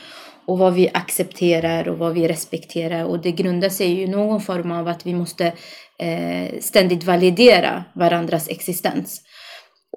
och 0.47 0.59
vad 0.59 0.75
vi 0.75 0.91
accepterar 0.95 1.89
och 1.89 1.99
vad 1.99 2.15
vi 2.15 2.29
respekterar 2.29 3.05
och 3.05 3.23
det 3.23 3.33
grundar 3.33 3.69
sig 3.69 3.93
ju 3.93 4.03
i 4.03 4.09
någon 4.09 4.41
form 4.41 4.71
av 4.71 4.89
att 4.89 5.07
vi 5.07 5.15
måste 5.15 5.53
eh, 5.99 6.61
ständigt 6.61 7.05
validera 7.05 7.85
varandras 7.95 8.49
existens. 8.49 9.23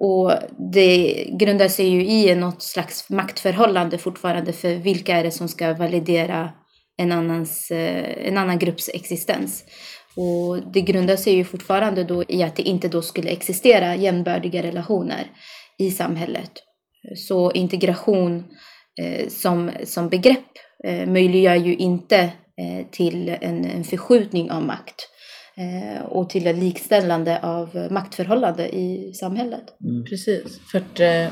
Och 0.00 0.32
det 0.72 1.24
grundar 1.38 1.68
sig 1.68 1.88
ju 1.88 2.06
i 2.06 2.34
något 2.34 2.62
slags 2.62 3.10
maktförhållande 3.10 3.98
fortfarande 3.98 4.52
för 4.52 4.74
vilka 4.74 5.16
är 5.16 5.24
det 5.24 5.30
som 5.30 5.48
ska 5.48 5.74
validera 5.74 6.50
en, 6.96 7.12
annans, 7.12 7.70
eh, 7.70 8.28
en 8.28 8.38
annan 8.38 8.58
grupps 8.58 8.90
existens. 8.94 9.64
Och 10.16 10.72
det 10.72 10.80
grundar 10.80 11.16
sig 11.16 11.34
ju 11.34 11.44
fortfarande 11.44 12.04
då 12.04 12.24
i 12.28 12.42
att 12.42 12.56
det 12.56 12.62
inte 12.62 12.88
då 12.88 13.02
skulle 13.02 13.30
existera 13.30 13.96
jämnbördiga 13.96 14.62
relationer 14.62 15.30
i 15.78 15.90
samhället. 15.90 16.50
Så 17.16 17.52
integration 17.52 18.44
eh, 19.02 19.28
som, 19.28 19.70
som 19.84 20.08
begrepp 20.08 20.44
eh, 20.84 21.06
möjliggör 21.06 21.54
ju 21.54 21.76
inte 21.76 22.18
eh, 22.60 22.86
till 22.90 23.36
en, 23.40 23.64
en 23.64 23.84
förskjutning 23.84 24.50
av 24.50 24.62
makt 24.62 25.08
eh, 25.56 26.02
och 26.04 26.30
till 26.30 26.46
ett 26.46 26.58
likställande 26.58 27.40
av 27.42 27.88
maktförhållande 27.90 28.76
i 28.76 29.12
samhället. 29.14 29.64
Precis, 30.10 30.60
för 30.72 30.78
att, 30.78 31.00
eh, 31.00 31.26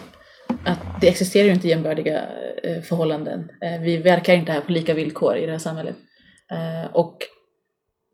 att 0.65 1.01
det 1.01 1.09
existerar 1.09 1.45
ju 1.45 1.53
inte 1.53 1.69
jämbördiga 1.69 2.23
eh, 2.63 2.83
förhållanden. 2.83 3.41
Eh, 3.41 3.81
vi 3.81 3.97
verkar 3.97 4.35
inte 4.35 4.53
här 4.53 4.61
på 4.61 4.73
lika 4.73 4.95
villkor 4.95 5.37
i 5.37 5.47
det 5.47 5.53
här 5.53 5.59
samhället. 5.59 5.97
Eh, 6.53 6.95
och 6.95 7.19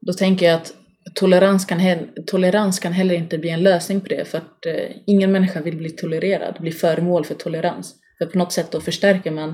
då 0.00 0.12
tänker 0.12 0.46
jag 0.46 0.54
att 0.54 0.74
tolerans 1.14 1.64
kan, 1.64 1.80
tolerans 2.26 2.78
kan 2.78 2.92
heller 2.92 3.14
inte 3.14 3.38
bli 3.38 3.50
en 3.50 3.62
lösning 3.62 4.00
på 4.00 4.08
det 4.08 4.24
för 4.24 4.38
att 4.38 4.66
eh, 4.66 4.96
ingen 5.06 5.32
människa 5.32 5.60
vill 5.60 5.76
bli 5.76 5.90
tolererad, 5.90 6.56
bli 6.60 6.72
föremål 6.72 7.24
för 7.24 7.34
tolerans. 7.34 7.94
För 8.18 8.26
på 8.26 8.38
något 8.38 8.52
sätt 8.52 8.70
då 8.70 8.80
förstärker 8.80 9.30
man 9.30 9.48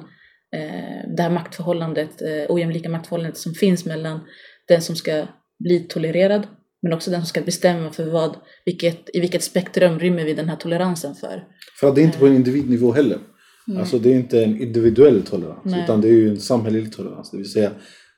eh, 0.56 1.14
det 1.16 1.22
här 1.22 1.30
maktförhållandet, 1.30 2.22
eh, 2.22 2.44
ojämlika 2.48 2.88
maktförhållandet 2.88 3.38
som 3.38 3.54
finns 3.54 3.84
mellan 3.84 4.20
den 4.68 4.82
som 4.82 4.96
ska 4.96 5.26
bli 5.58 5.80
tolererad 5.80 6.46
men 6.82 6.92
också 6.92 7.10
den 7.10 7.20
som 7.20 7.26
ska 7.26 7.40
bestämma 7.40 7.90
för 7.90 8.10
vad, 8.10 8.36
vilket, 8.64 9.10
i 9.12 9.20
vilket 9.20 9.42
spektrum 9.42 9.98
rymmer 9.98 10.24
vi 10.24 10.34
den 10.34 10.48
här 10.48 10.56
toleransen 10.56 11.14
för. 11.14 11.44
För 11.80 11.88
att 11.88 11.94
det 11.94 12.00
är 12.00 12.04
inte 12.04 12.18
på 12.18 12.26
en 12.26 12.34
individnivå 12.34 12.92
heller. 12.92 13.18
Alltså 13.78 13.98
det 13.98 14.10
är 14.10 14.14
inte 14.14 14.44
en 14.44 14.60
individuell 14.60 15.22
tolerans 15.22 15.64
Nej. 15.64 15.84
utan 15.84 16.00
det 16.00 16.08
är 16.08 16.12
ju 16.12 16.28
en 16.28 16.40
samhällelig 16.40 16.92
tolerans. 16.92 17.30
Det 17.30 17.36
vill 17.36 17.52
säga 17.52 17.70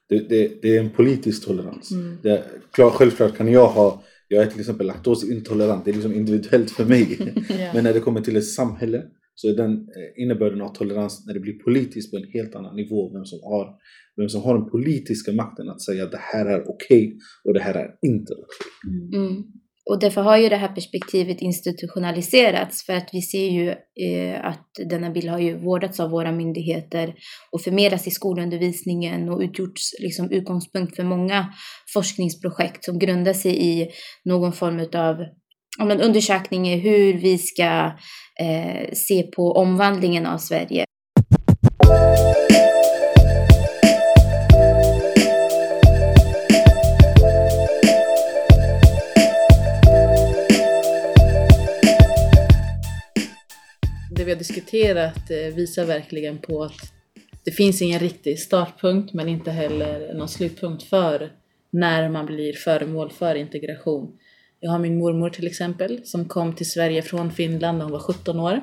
det, 0.08 0.18
det, 0.28 0.62
det 0.62 0.76
är 0.76 0.80
en 0.80 0.90
politisk 0.90 1.44
tolerans. 1.44 1.90
Det, 2.22 2.30
är- 2.30 2.44
klar, 2.72 2.90
självklart 2.90 3.36
kan 3.36 3.48
jag 3.52 3.68
ha, 3.68 4.02
jag 4.28 4.42
är 4.42 4.46
till 4.50 4.60
exempel 4.60 4.86
laktosintolerant, 4.86 5.84
det 5.84 5.90
är 5.90 5.92
liksom 5.94 6.14
individuellt 6.14 6.70
för 6.70 6.84
mig. 6.84 7.18
Men 7.74 7.84
när 7.84 7.92
det 7.94 8.00
kommer 8.00 8.20
till 8.20 8.36
ett 8.36 8.48
samhälle 8.48 9.02
så 9.34 9.48
är 9.48 9.56
den 9.56 9.72
eh, 9.72 10.22
innebörden 10.22 10.60
av 10.60 10.68
tolerans 10.74 11.26
när 11.26 11.34
det 11.34 11.40
blir 11.40 11.52
politiskt 11.58 12.10
på 12.10 12.16
en 12.16 12.28
helt 12.32 12.54
annan 12.54 12.76
nivå. 12.76 13.12
Vem 13.12 13.24
som 13.24 13.38
har, 13.42 13.74
vem 14.16 14.28
som 14.28 14.42
har 14.42 14.58
den 14.58 14.70
politiska 14.70 15.32
makten 15.32 15.68
att 15.68 15.82
säga 15.82 16.04
att 16.04 16.10
det 16.10 16.20
här 16.20 16.46
är 16.46 16.68
okej 16.68 17.18
och 17.44 17.54
det 17.54 17.60
här 17.60 17.74
är 17.74 17.94
inte 18.02 18.32
okej. 18.32 19.18
Mm. 19.18 19.42
Och 19.90 19.98
därför 19.98 20.22
har 20.22 20.36
ju 20.36 20.48
det 20.48 20.56
här 20.56 20.68
perspektivet 20.68 21.40
institutionaliserats 21.40 22.86
för 22.86 22.92
att 22.92 23.08
vi 23.12 23.22
ser 23.22 23.50
ju 23.50 23.68
eh, 23.68 24.44
att 24.44 24.66
denna 24.90 25.10
bild 25.10 25.28
har 25.28 25.38
ju 25.38 25.58
vårdats 25.58 26.00
av 26.00 26.10
våra 26.10 26.32
myndigheter 26.32 27.14
och 27.52 27.60
förmedlats 27.60 28.06
i 28.06 28.10
skolundervisningen 28.10 29.28
och 29.28 29.40
utgjorts 29.40 29.82
liksom 30.00 30.30
utgångspunkt 30.30 30.96
för 30.96 31.04
många 31.04 31.46
forskningsprojekt 31.94 32.84
som 32.84 32.98
grundar 32.98 33.32
sig 33.32 33.64
i 33.64 33.88
någon 34.24 34.52
form 34.52 34.80
av 34.80 35.16
ja, 35.78 35.94
undersökning 35.94 36.68
i 36.68 36.76
hur 36.76 37.14
vi 37.14 37.38
ska 37.38 37.92
eh, 38.40 38.92
se 38.92 39.22
på 39.22 39.52
omvandlingen 39.52 40.26
av 40.26 40.38
Sverige. 40.38 40.84
Diskuterat 54.68 55.30
eh, 55.30 55.54
visar 55.54 55.84
verkligen 55.84 56.38
på 56.38 56.64
att 56.64 56.92
det 57.44 57.50
finns 57.50 57.82
ingen 57.82 58.00
riktig 58.00 58.38
startpunkt 58.38 59.12
men 59.14 59.28
inte 59.28 59.50
heller 59.50 60.14
någon 60.14 60.28
slutpunkt 60.28 60.82
för 60.82 61.32
när 61.70 62.08
man 62.08 62.26
blir 62.26 62.52
föremål 62.52 63.10
för 63.10 63.34
integration. 63.34 64.18
Jag 64.60 64.70
har 64.70 64.78
min 64.78 64.98
mormor 64.98 65.30
till 65.30 65.46
exempel 65.46 66.00
som 66.04 66.24
kom 66.24 66.54
till 66.54 66.70
Sverige 66.70 67.02
från 67.02 67.32
Finland 67.32 67.78
när 67.78 67.84
hon 67.84 67.92
var 67.92 68.00
17 68.00 68.40
år 68.40 68.60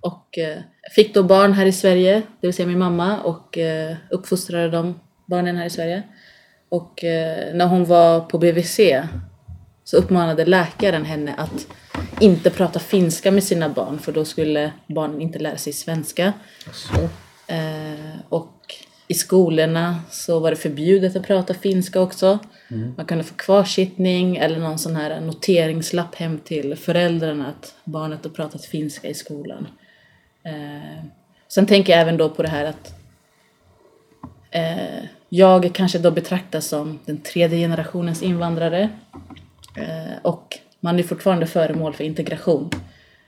och 0.00 0.38
eh, 0.38 0.58
fick 0.94 1.14
då 1.14 1.22
barn 1.22 1.52
här 1.52 1.66
i 1.66 1.72
Sverige, 1.72 2.22
det 2.40 2.46
vill 2.46 2.54
säga 2.54 2.68
min 2.68 2.78
mamma 2.78 3.20
och 3.22 3.58
eh, 3.58 3.96
uppfostrade 4.10 4.70
de 4.70 5.00
barnen 5.26 5.56
här 5.56 5.66
i 5.66 5.70
Sverige. 5.70 6.02
Och 6.68 7.00
när 7.54 7.66
hon 7.66 7.84
var 7.84 8.20
på 8.20 8.38
BVC 8.38 8.80
så 9.84 9.96
uppmanade 9.96 10.44
läkaren 10.44 11.04
henne 11.04 11.34
att 11.34 11.66
inte 12.20 12.50
prata 12.50 12.78
finska 12.78 13.30
med 13.30 13.44
sina 13.44 13.68
barn 13.68 13.98
för 13.98 14.12
då 14.12 14.24
skulle 14.24 14.72
barnen 14.86 15.20
inte 15.20 15.38
lära 15.38 15.56
sig 15.56 15.72
svenska. 15.72 16.32
Eh, 17.46 18.16
och 18.28 18.74
i 19.08 19.14
skolorna 19.14 20.00
så 20.10 20.38
var 20.38 20.50
det 20.50 20.56
förbjudet 20.56 21.16
att 21.16 21.26
prata 21.26 21.54
finska 21.54 22.00
också. 22.00 22.38
Man 22.96 23.06
kunde 23.06 23.24
få 23.24 23.34
kvarsittning 23.34 24.36
eller 24.36 24.58
någon 24.58 24.78
sån 24.78 24.96
här 24.96 25.20
noteringslapp 25.20 26.14
hem 26.14 26.38
till 26.38 26.76
föräldrarna 26.76 27.46
att 27.46 27.74
barnet 27.84 28.24
har 28.24 28.30
pratat 28.30 28.64
finska 28.64 29.08
i 29.08 29.14
skolan. 29.14 29.68
Eh, 30.42 31.04
sen 31.48 31.66
tänker 31.66 31.92
jag 31.92 32.02
även 32.02 32.16
då 32.16 32.28
på 32.30 32.42
det 32.42 32.48
här 32.48 32.64
att 32.64 32.94
eh, 34.50 35.04
jag 35.28 35.70
kanske 35.74 35.98
då 35.98 36.10
betraktas 36.10 36.66
som 36.66 36.98
den 37.04 37.20
tredje 37.20 37.58
generationens 37.58 38.22
invandrare 38.22 38.90
eh, 39.76 40.16
och 40.22 40.45
man 40.86 40.98
är 40.98 41.02
fortfarande 41.02 41.46
föremål 41.46 41.92
för 41.92 42.04
integration. 42.04 42.70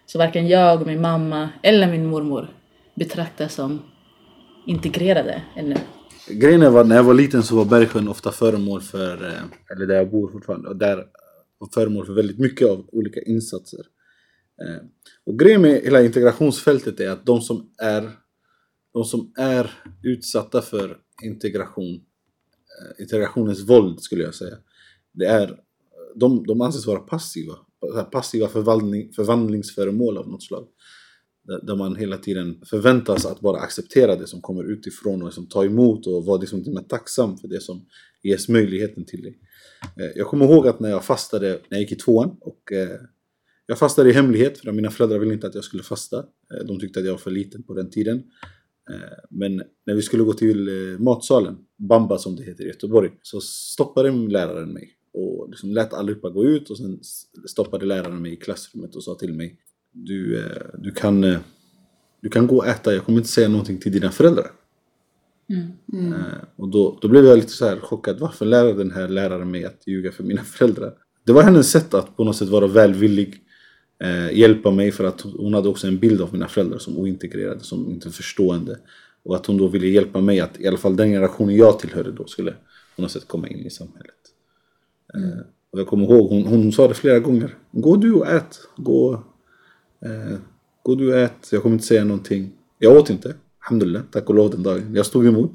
Så 0.07 0.19
varken 0.19 0.49
jag, 0.49 0.87
min 0.87 1.01
mamma 1.01 1.49
eller 1.63 1.91
min 1.91 2.07
mormor 2.07 2.49
betraktas 2.95 3.55
som 3.55 3.83
integrerade 4.67 5.43
ännu. 5.57 5.77
Grejen 6.29 6.63
är 6.63 6.81
att 6.81 6.87
när 6.87 6.97
jag 6.97 7.05
var 7.05 7.15
liten 7.15 7.43
så 7.43 7.57
var 7.57 7.65
Bergsjön 7.65 8.09
ofta 8.09 8.33
föremål 8.33 8.81
för, 8.81 9.27
eh, 9.27 9.73
eller 9.73 9.87
där 9.87 9.95
jag 9.95 10.11
bor 10.11 10.33
fortfarande, 10.33 10.69
och 10.69 10.77
där 10.77 10.97
var 11.59 11.69
föremål 11.75 12.07
för 12.07 12.13
väldigt 12.13 12.39
mycket 12.39 12.69
av 12.69 12.89
olika 12.93 13.21
insatser. 13.21 13.81
Eh, 14.63 14.83
och 15.27 15.39
grejen 15.39 15.63
med 15.63 15.81
hela 15.83 16.03
integrationsfältet 16.03 17.01
är 17.01 17.11
att 17.11 17.27
de 17.27 17.41
som 17.41 17.71
är, 17.83 18.11
de 18.93 19.05
som 19.05 19.33
är 19.39 19.71
utsatta 20.03 20.63
för 20.63 20.97
integration, 21.23 21.95
eh, 21.95 23.03
integrationens 23.03 23.69
våld 23.69 24.01
skulle 24.01 24.25
jag 24.25 24.35
säga, 24.35 24.57
det 25.13 25.27
är, 25.27 25.59
de, 26.19 26.47
de 26.47 26.61
anses 26.61 26.87
vara 26.87 27.01
passiva. 27.01 27.55
Passiva 28.13 28.49
förvandling, 28.49 29.13
förvandlingsföremål 29.13 30.19
av 30.19 30.29
något 30.29 30.43
slag. 30.43 30.67
Där 31.63 31.77
man 31.77 31.97
hela 31.97 32.17
tiden 32.17 32.61
förväntas 32.65 33.27
att 33.27 33.41
bara 33.41 33.61
acceptera 33.61 34.17
det 34.17 34.27
som 34.27 34.41
kommer 34.41 34.65
utifrån 34.65 35.23
och 35.23 35.29
liksom 35.29 35.47
ta 35.47 35.65
emot 35.65 36.07
och 36.07 36.25
vara 36.25 36.41
liksom 36.41 36.65
till 36.65 36.71
och 36.71 36.75
med 36.75 36.89
tacksam 36.89 37.39
för 37.39 37.49
det 37.49 37.63
som 37.63 37.87
ges 38.23 38.49
möjligheten 38.49 39.05
till 39.05 39.23
dig. 39.23 39.39
Eh, 39.97 40.11
jag 40.17 40.27
kommer 40.27 40.45
ihåg 40.45 40.69
att 40.69 40.81
när 40.81 40.91
jag 40.91 41.05
fastade, 41.05 41.49
när 41.49 41.79
jag 41.79 41.81
gick 41.81 41.93
i 41.93 41.97
tvåan 41.97 42.37
och 42.41 42.73
eh, 42.73 43.01
jag 43.67 43.79
fastade 43.79 44.11
i 44.11 44.13
hemlighet 44.13 44.59
för 44.59 44.73
mina 44.73 44.91
föräldrar 44.91 45.19
ville 45.19 45.35
inte 45.35 45.47
att 45.47 45.55
jag 45.55 45.65
skulle 45.65 45.83
fasta. 45.83 46.17
Eh, 46.19 46.67
de 46.67 46.81
tyckte 46.81 47.01
att 47.01 47.07
jag 47.07 47.13
var 47.13 47.19
för 47.19 47.31
liten 47.31 47.63
på 47.63 47.75
den 47.75 47.91
tiden. 47.91 48.23
Men 49.31 49.63
när 49.87 49.95
vi 49.95 50.03
skulle 50.03 50.23
gå 50.23 50.33
till 50.33 50.69
matsalen, 50.99 51.57
Bamba 51.89 52.19
som 52.19 52.37
det 52.37 52.43
heter 52.43 52.65
i 52.65 52.67
Göteborg, 52.67 53.11
så 53.23 53.41
stoppade 53.41 54.11
läraren 54.11 54.73
mig 54.73 54.98
och 55.19 55.49
liksom 55.51 55.73
lät 55.73 55.93
allihopa 55.93 56.31
gå 56.31 56.45
ut 56.45 56.71
och 56.71 56.79
sen 56.79 57.01
stoppade 57.47 57.87
läraren 57.87 58.23
mig 58.23 58.33
i 58.33 58.37
klassrummet 58.37 58.97
och 58.97 59.05
sa 59.05 59.15
till 59.15 59.35
mig 59.35 59.59
du, 59.93 60.39
eh, 60.39 60.67
du, 60.79 60.91
kan, 60.91 61.25
eh, 61.25 61.39
du 62.21 62.29
kan 62.29 62.47
gå 62.47 62.57
och 62.57 62.67
äta, 62.67 62.95
jag 62.95 63.05
kommer 63.05 63.19
inte 63.19 63.31
säga 63.31 63.49
någonting 63.49 63.79
till 63.79 63.93
dina 63.93 64.11
föräldrar. 64.11 64.51
Eh, 65.93 66.45
och 66.57 66.69
då, 66.69 66.99
då 67.01 67.09
blev 67.09 67.25
jag 67.25 67.37
lite 67.37 67.53
så 67.53 67.67
här 67.67 67.81
chockad. 67.81 68.19
Varför 68.19 68.47
lär 68.47 68.75
den 68.75 68.91
här 68.91 69.09
läraren 69.09 69.51
mig 69.51 69.65
att 69.65 69.83
ljuga 69.87 70.13
för 70.13 70.25
mina 70.25 70.45
föräldrar? 70.45 70.95
Det 71.25 71.33
var 71.33 71.43
hennes 71.43 71.71
sätt 71.71 71.95
att 71.95 72.17
på 72.17 72.25
något 72.25 72.37
sätt 72.37 72.49
vara 72.49 72.67
välvillig. 72.67 73.43
Eh, 74.03 74.39
hjälpa 74.39 74.71
mig 74.71 74.93
för 74.93 75.05
att 75.05 75.21
hon 75.21 75.55
hade 75.55 75.69
också 75.69 75.87
en 75.87 75.99
bild 75.99 76.21
av 76.21 76.33
mina 76.33 76.49
föräldrar 76.49 76.79
som 76.79 76.99
ointegrerade, 76.99 77.61
som 77.61 77.91
inte 77.91 78.11
förstående. 78.11 78.79
Och 79.23 79.37
att 79.37 79.47
hon 79.47 79.57
då 79.57 79.69
ville 79.69 79.87
hjälpa 79.87 80.21
mig 80.21 80.41
att 80.41 80.61
i 80.61 80.67
alla 80.67 80.79
fall 80.79 80.97
den 80.97 81.09
generationen 81.09 81.57
jag 81.57 81.79
tillhörde 81.79 82.13
då 82.13 82.27
skulle 82.27 82.55
på 82.97 83.03
något 83.03 83.11
sätt 83.11 83.29
komma 83.29 83.49
in 83.49 83.67
i 83.67 83.71
samhället. 83.71 84.15
Eh, 85.15 85.39
och 85.71 85.81
jag 85.81 85.87
kommer 85.87 86.05
ihåg, 86.05 86.29
hon, 86.29 86.43
hon 86.47 86.73
sa 86.73 86.89
det 86.89 86.95
flera 86.95 87.19
gånger. 87.19 87.55
Gå 87.73 87.97
du 87.97 88.13
och 88.13 88.27
ät. 88.27 88.61
Gå, 88.77 89.13
eh, 90.05 90.39
gå 90.83 90.95
du 90.95 91.13
och 91.13 91.19
ät. 91.19 91.49
Jag 91.53 91.63
kommer 91.63 91.75
inte 91.75 91.87
säga 91.87 92.05
någonting. 92.05 92.53
Jag 92.79 92.97
åt 92.97 93.11
inte. 93.11 93.35
Alhamdulillah, 93.65 94.03
tack 94.11 94.29
och 94.29 94.35
lov 94.35 94.51
den 94.51 94.63
dagen. 94.63 94.95
Jag 94.95 95.07
stod 95.07 95.27
emot. 95.27 95.53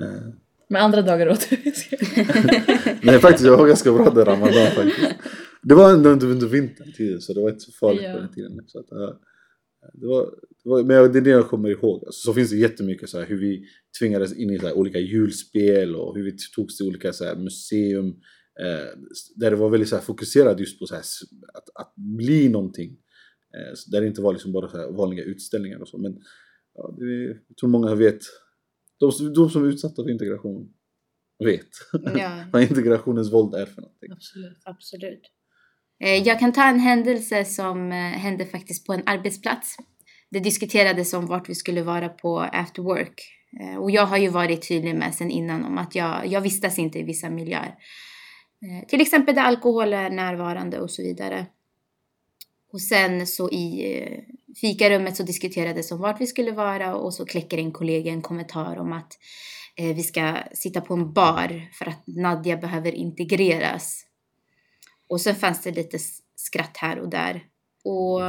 Eh, 0.00 0.28
Men 0.68 0.82
andra 0.82 1.02
dagar 1.02 1.28
åt 1.28 1.50
du. 1.50 1.56
Nej 3.02 3.18
faktiskt, 3.18 3.44
jag 3.46 3.56
var 3.56 3.66
ganska 3.68 3.92
bra 3.92 4.10
där 4.10 4.24
Ramadan 4.24 4.66
faktiskt. 4.70 5.14
Det 5.62 5.74
var 5.74 5.92
ändå 5.92 6.10
under, 6.10 6.46
vintern 6.46 6.92
tiden 6.92 7.20
så 7.20 7.32
det 7.34 7.40
var 7.40 7.48
inte 7.48 7.60
så 7.64 7.72
farligt 7.72 8.02
Ja. 8.02 8.12
på 8.12 8.18
den 8.18 8.32
tiden. 8.34 8.60
Så 8.66 8.78
att, 8.78 8.86
ja, 8.90 9.20
det 9.92 10.06
var, 10.06 10.22
det 10.64 10.70
var, 10.70 10.82
men 10.82 11.12
det 11.12 11.18
är 11.18 11.22
det 11.22 11.30
jag 11.30 11.48
kommer 11.48 11.68
ihåg. 11.68 12.02
Alltså, 12.06 12.20
så 12.20 12.34
finns 12.34 12.50
det 12.50 12.56
jättemycket 12.56 13.08
så 13.08 13.18
här, 13.18 13.26
hur 13.26 13.38
vi 13.40 13.64
tvingades 14.00 14.32
in 14.36 14.50
i 14.50 14.58
så 14.58 14.66
här, 14.66 14.74
olika 14.74 14.98
julspel 14.98 15.96
och 15.96 16.16
hur 16.16 16.24
vi 16.24 16.36
togs 16.54 16.76
till 16.76 16.86
olika 16.86 17.12
så 17.12 17.24
här, 17.24 17.36
museum. 17.36 18.14
Eh, 18.62 18.98
där 19.36 19.50
det 19.50 19.56
var 19.56 19.70
väldigt 19.70 19.88
så 19.88 19.96
här, 19.96 20.02
fokuserat 20.02 20.60
just 20.60 20.78
på 20.78 20.86
så 20.86 20.94
här, 20.94 21.02
att, 21.54 21.68
att 21.74 21.92
bli 21.96 22.48
någonting. 22.48 22.90
Eh, 23.54 23.74
där 23.92 24.00
det 24.00 24.06
inte 24.06 24.20
var 24.22 24.32
liksom 24.32 24.52
bara 24.52 24.68
så 24.68 24.78
här, 24.78 24.90
vanliga 24.92 25.24
utställningar 25.24 25.78
och 25.78 25.88
så. 25.88 25.98
Men 25.98 26.18
ja, 26.74 26.94
det, 26.98 27.24
jag 27.48 27.56
tror 27.60 27.70
många 27.70 27.94
vet. 27.94 28.20
De, 29.00 29.32
de 29.34 29.50
som 29.50 29.64
är 29.64 29.68
utsatta 29.68 30.02
för 30.02 30.10
integration 30.10 30.72
vet 31.44 31.68
Ja. 32.18 32.44
vad 32.52 32.62
integrationens 32.62 33.32
våld 33.32 33.54
är 33.54 33.66
för 33.66 33.80
någonting. 33.82 34.12
Absolut. 34.12 34.58
Absolut. 34.64 35.22
Eh, 36.04 36.22
Jag 36.28 36.38
kan 36.38 36.52
ta 36.52 36.68
en 36.68 36.78
händelse 36.80 37.44
som 37.44 37.90
hände 37.92 38.46
faktiskt 38.46 38.86
på 38.86 38.92
en 38.92 39.02
arbetsplats. 39.06 39.76
Det 40.30 40.40
diskuterades 40.40 41.14
om 41.14 41.26
vart 41.26 41.48
vi 41.48 41.54
skulle 41.54 41.82
vara 41.82 42.08
på 42.08 42.38
after 42.40 42.82
work. 42.82 43.22
Och 43.80 43.90
jag 43.90 44.06
har 44.06 44.18
ju 44.18 44.28
varit 44.28 44.68
tydlig 44.68 44.94
med 44.94 45.14
sen 45.14 45.30
innan 45.30 45.64
om 45.64 45.78
att 45.78 45.94
jag, 45.94 46.26
jag 46.26 46.40
vistas 46.40 46.78
inte 46.78 46.98
i 46.98 47.02
vissa 47.02 47.30
miljöer. 47.30 47.74
Eh, 48.62 48.86
till 48.86 49.00
exempel 49.00 49.34
där 49.34 49.42
alkohol 49.42 49.92
är 49.92 50.10
närvarande 50.10 50.80
och 50.80 50.90
så 50.90 51.02
vidare. 51.02 51.46
Och 52.72 52.80
sen 52.80 53.26
så 53.26 53.50
i 53.50 53.96
eh, 53.96 54.20
fikarummet 54.60 55.16
så 55.16 55.22
diskuterades 55.22 55.92
om 55.92 56.00
vart 56.00 56.20
vi 56.20 56.26
skulle 56.26 56.52
vara 56.52 56.94
och 56.94 57.14
så 57.14 57.24
kläcker 57.24 57.58
en 57.58 57.72
kollega 57.72 58.12
en 58.12 58.22
kommentar 58.22 58.76
om 58.76 58.92
att 58.92 59.18
eh, 59.76 59.96
vi 59.96 60.02
ska 60.02 60.36
sitta 60.52 60.80
på 60.80 60.94
en 60.94 61.12
bar 61.12 61.70
för 61.72 61.88
att 61.88 62.02
Nadja 62.06 62.56
behöver 62.56 62.92
integreras. 62.92 64.04
Och 65.08 65.20
sen 65.20 65.34
fanns 65.34 65.62
det 65.62 65.70
lite 65.70 65.98
skratt 66.36 66.76
här 66.76 66.98
och 66.98 67.08
där. 67.08 67.44
Och 67.84 68.20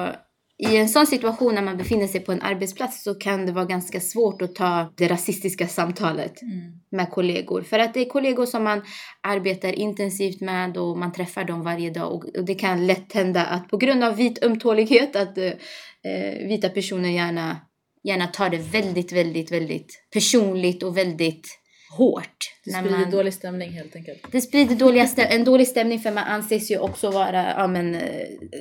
i 0.62 0.78
en 0.78 0.89
sån 0.89 1.08
situation 1.08 1.56
när 1.56 1.62
man 1.62 1.78
befinner 1.78 2.08
sig 2.08 2.22
på 2.22 2.32
en 2.32 2.41
arbetsplats 2.41 3.04
så 3.04 3.15
kan 3.15 3.45
det 3.45 3.52
vara 3.52 3.65
ganska 3.65 4.00
svårt 4.00 4.41
att 4.41 4.56
ta 4.56 4.93
det 4.98 5.08
rasistiska 5.08 5.67
samtalet 5.67 6.41
Mm. 6.41 6.72
med 6.91 7.12
kollegor. 7.12 7.62
För 7.62 7.80
att 7.80 7.93
det 7.93 8.00
är 8.00 8.10
kollegor 8.10 8.45
som 8.45 8.63
man 8.63 8.82
arbetar 9.22 9.74
intensivt 9.74 10.41
med 10.41 10.78
och 10.78 10.98
man 10.98 11.12
träffar 11.13 11.43
dem 11.43 11.63
varje 11.63 11.89
dag. 11.89 12.13
Och, 12.13 12.45
det 12.45 12.56
kan 12.56 12.88
lätt 12.88 13.13
hända 13.13 13.45
att 13.45 13.67
på 13.67 13.78
grund 13.78 14.04
av 14.04 14.15
vit 14.15 14.43
ömtålighet 14.43 15.15
att 15.15 15.38
eh, 15.38 16.48
vita 16.48 16.69
personer 16.69 17.10
gärna, 17.10 17.58
gärna 18.04 18.28
tar 18.28 18.50
det 18.50 18.58
väldigt, 18.58 19.12
väldigt, 19.12 19.52
väldigt 19.52 20.08
personligt 20.13 20.84
och 20.84 20.98
väldigt 20.98 21.59
hårt. 21.97 22.38
Det 22.65 22.71
när 22.71 22.80
sprider 22.82 22.97
man- 22.97 23.12
dålig 23.12 23.34
stämning 23.34 23.69
helt 23.71 23.95
enkelt. 23.95 24.19
det 24.32 24.41
sprider 24.41 24.75
dåliga 24.75 25.06
stäm- 25.06 25.28
en 25.30 25.43
dålig 25.43 25.67
stämning 25.67 25.99
för 25.99 26.12
man 26.12 26.23
anses 26.23 26.71
ju 26.71 26.78
också 26.80 27.12
vara 27.12 27.54
ja, 27.58 27.67
men, 27.67 27.95
eh, 27.95 28.02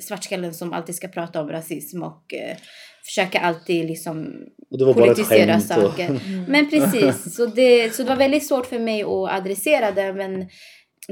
svartskallen 0.02 0.54
som 0.54 0.72
alltid 0.72 0.94
ska 0.94 1.08
prata 1.08 1.40
om 1.42 1.48
rasism 1.48 2.02
och 2.02 2.34
eh, 2.34 2.56
försöka 3.04 3.38
alltid 3.40 3.86
liksom 3.86 4.34
Och 4.70 4.78
det 4.78 4.84
var 4.84 4.94
bara 4.94 5.04
politisera 5.06 5.52
skämt. 5.60 5.70
Och, 5.84 5.90
saker. 5.90 6.20
Men 6.48 6.70
precis, 6.70 7.34
så 7.36 7.46
det, 7.46 7.94
så 7.94 8.02
det 8.02 8.08
var 8.08 8.16
väldigt 8.16 8.46
svårt 8.48 8.66
för 8.66 8.78
mig 8.78 9.02
att 9.02 9.08
adressera 9.40 9.90
det 9.92 10.12
men 10.12 10.48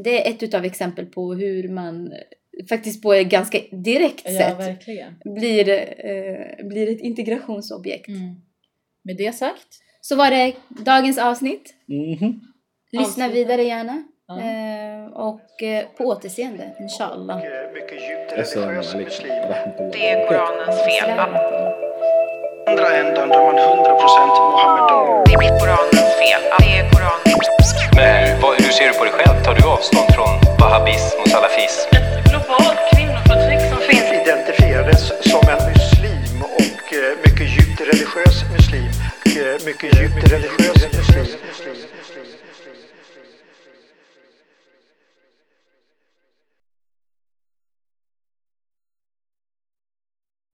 det 0.05 0.27
är 0.27 0.31
ett 0.35 0.43
utav 0.43 0.65
exempel 0.65 1.07
på 1.07 1.35
hur 1.35 1.69
man 1.69 2.13
eh, 2.13 2.67
faktiskt 2.69 3.03
på 3.03 3.13
ett 3.13 3.29
ganska 3.29 3.59
direkt 3.71 4.23
Ja, 4.25 4.31
sätt 4.31 4.59
verkligen. 4.59 5.15
blir, 5.25 5.69
eh, 5.69 6.67
blir 6.69 6.91
ett 6.91 7.01
integrationsobjekt. 7.01 8.09
Mm. 8.09 8.35
Med 9.05 9.17
det 9.17 9.35
sagt. 9.35 9.67
Så 10.09 10.17
var 10.17 10.31
det 10.31 10.53
dagens 10.69 11.19
avsnitt. 11.19 11.75
Mhm. 11.89 12.41
Lyssna 12.93 13.29
vidare 13.29 13.63
gärna. 13.63 14.03
Ja. 14.29 14.35
Eh, 14.41 15.05
och 15.29 15.63
eh, 15.63 15.85
på 15.97 16.05
återseende, 16.05 16.65
inshallah. 16.81 17.37
Eh, 17.37 17.73
Mycket 17.75 17.99
djupt 18.09 18.33
religiös 18.57 18.95
muslim. 18.95 19.33
rahmatullah. 19.33 19.91
Det 19.93 20.11
är 20.11 20.29
Koranens 20.29 20.81
fel. 20.89 21.11
andra 22.71 22.89
ändan 22.97 23.29
där 23.29 23.39
man 23.47 23.55
100% 23.59 24.29
Mohammedan. 24.53 25.25
Det 25.27 25.35
är 25.35 25.59
Koranens 25.61 26.11
fel. 26.23 26.43
Det 26.61 26.71
är 26.79 26.85
Koranens 26.93 27.69
Men 27.97 28.11
hur, 28.29 28.43
vad, 28.43 28.53
hur 28.63 28.73
ser 28.79 28.87
du 28.89 28.95
på 28.99 29.05
dig 29.05 29.13
själv? 29.19 29.37
Tar 29.45 29.55
du 29.55 29.63
avstånd 29.75 30.09
från 30.17 30.33
wahhabism 30.61 31.17
och 31.23 31.29
salafism? 31.35 31.89
Ett 31.99 32.31
globalt 32.31 32.81
kvinnoförtryck 32.93 33.63
som 33.73 33.81
finns 33.91 34.09
identifierades 34.23 35.03
som 35.33 35.43
en 35.55 35.61
muslim 35.73 36.37
och 36.57 36.87
mycket 37.25 37.49
djupt 37.55 37.81
religiös 37.91 38.37
muslim 38.57 38.91
mycket, 39.37 39.65
mycket 39.65 40.01
djupt 40.01 40.33
religiös. 40.33 40.87